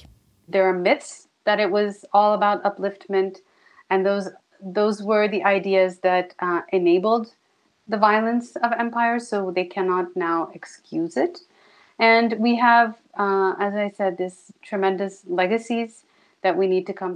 There 0.51 0.69
are 0.69 0.79
myths 0.79 1.29
that 1.43 1.59
it 1.59 1.71
was 1.71 2.05
all 2.13 2.33
about 2.33 2.65
upliftment 2.65 3.43
and 3.89 4.05
those 4.05 4.31
those 4.75 5.05
were 5.05 5.29
the 5.29 5.41
ideas 5.55 5.99
that 5.99 6.25
uh, 6.25 6.63
enabled 6.71 7.25
the 7.89 7.99
violence 7.99 8.59
of 8.63 8.71
empire, 8.79 9.19
so 9.19 9.51
they 9.53 9.65
cannot 9.75 10.05
now 10.15 10.47
excuse 10.55 11.23
it. 11.23 11.47
And 11.99 12.33
we 12.39 12.59
have, 12.61 12.93
uh, 13.19 13.67
as 13.67 13.73
I 13.75 13.91
said, 13.97 14.17
this 14.17 14.51
tremendous 14.69 15.23
legacies 15.27 16.05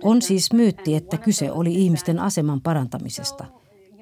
On 0.04 0.22
siis 0.22 0.54
myytti, 0.54 0.96
että 0.96 1.18
kyse 1.18 1.52
oli 1.52 1.76
ihmisten 1.76 2.20
aseman 2.20 2.62
parantamisesta. 2.62 3.46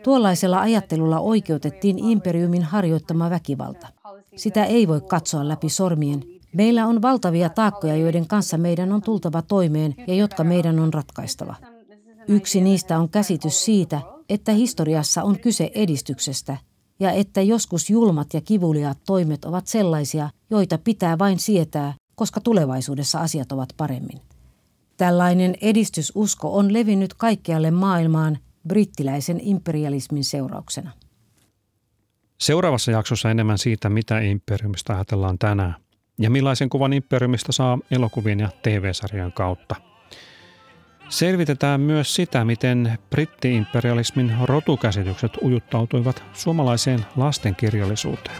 Tuollaisella 0.03 0.61
ajattelulla 0.61 1.19
oikeutettiin 1.19 1.99
imperiumin 1.99 2.63
harjoittama 2.63 3.29
väkivalta. 3.29 3.87
Sitä 4.35 4.65
ei 4.65 4.87
voi 4.87 5.01
katsoa 5.01 5.47
läpi 5.47 5.69
sormien. 5.69 6.23
Meillä 6.53 6.87
on 6.87 7.01
valtavia 7.01 7.49
taakkoja, 7.49 7.95
joiden 7.95 8.27
kanssa 8.27 8.57
meidän 8.57 8.91
on 8.93 9.01
tultava 9.01 9.41
toimeen 9.41 9.95
ja 10.07 10.13
jotka 10.13 10.43
meidän 10.43 10.79
on 10.79 10.93
ratkaistava. 10.93 11.55
Yksi 12.27 12.61
niistä 12.61 12.99
on 12.99 13.09
käsitys 13.09 13.65
siitä, 13.65 14.01
että 14.29 14.51
historiassa 14.51 15.23
on 15.23 15.39
kyse 15.39 15.71
edistyksestä 15.75 16.57
ja 16.99 17.11
että 17.11 17.41
joskus 17.41 17.89
julmat 17.89 18.33
ja 18.33 18.41
kivuliaat 18.41 18.97
toimet 19.05 19.45
ovat 19.45 19.67
sellaisia, 19.67 20.29
joita 20.49 20.77
pitää 20.77 21.19
vain 21.19 21.39
sietää, 21.39 21.93
koska 22.15 22.41
tulevaisuudessa 22.41 23.19
asiat 23.19 23.51
ovat 23.51 23.69
paremmin. 23.77 24.21
Tällainen 24.97 25.55
edistysusko 25.61 26.57
on 26.57 26.73
levinnyt 26.73 27.13
kaikkialle 27.13 27.71
maailmaan 27.71 28.37
brittiläisen 28.67 29.39
imperialismin 29.41 30.23
seurauksena. 30.23 30.91
Seuraavassa 32.39 32.91
jaksossa 32.91 33.31
enemmän 33.31 33.57
siitä, 33.57 33.89
mitä 33.89 34.19
imperiumista 34.19 34.93
ajatellaan 34.93 35.39
tänään 35.39 35.75
ja 36.19 36.29
millaisen 36.29 36.69
kuvan 36.69 36.93
imperiumista 36.93 37.51
saa 37.51 37.79
elokuvien 37.91 38.39
ja 38.39 38.49
TV-sarjojen 38.63 39.31
kautta– 39.31 39.75
Selvitetään 41.13 41.81
myös 41.81 42.15
sitä, 42.15 42.45
miten 42.45 42.97
brittiimperialismin 43.09 44.33
rotukäsitykset 44.43 45.31
ujuttautuivat 45.41 46.23
suomalaiseen 46.33 47.05
lastenkirjallisuuteen. 47.15 48.37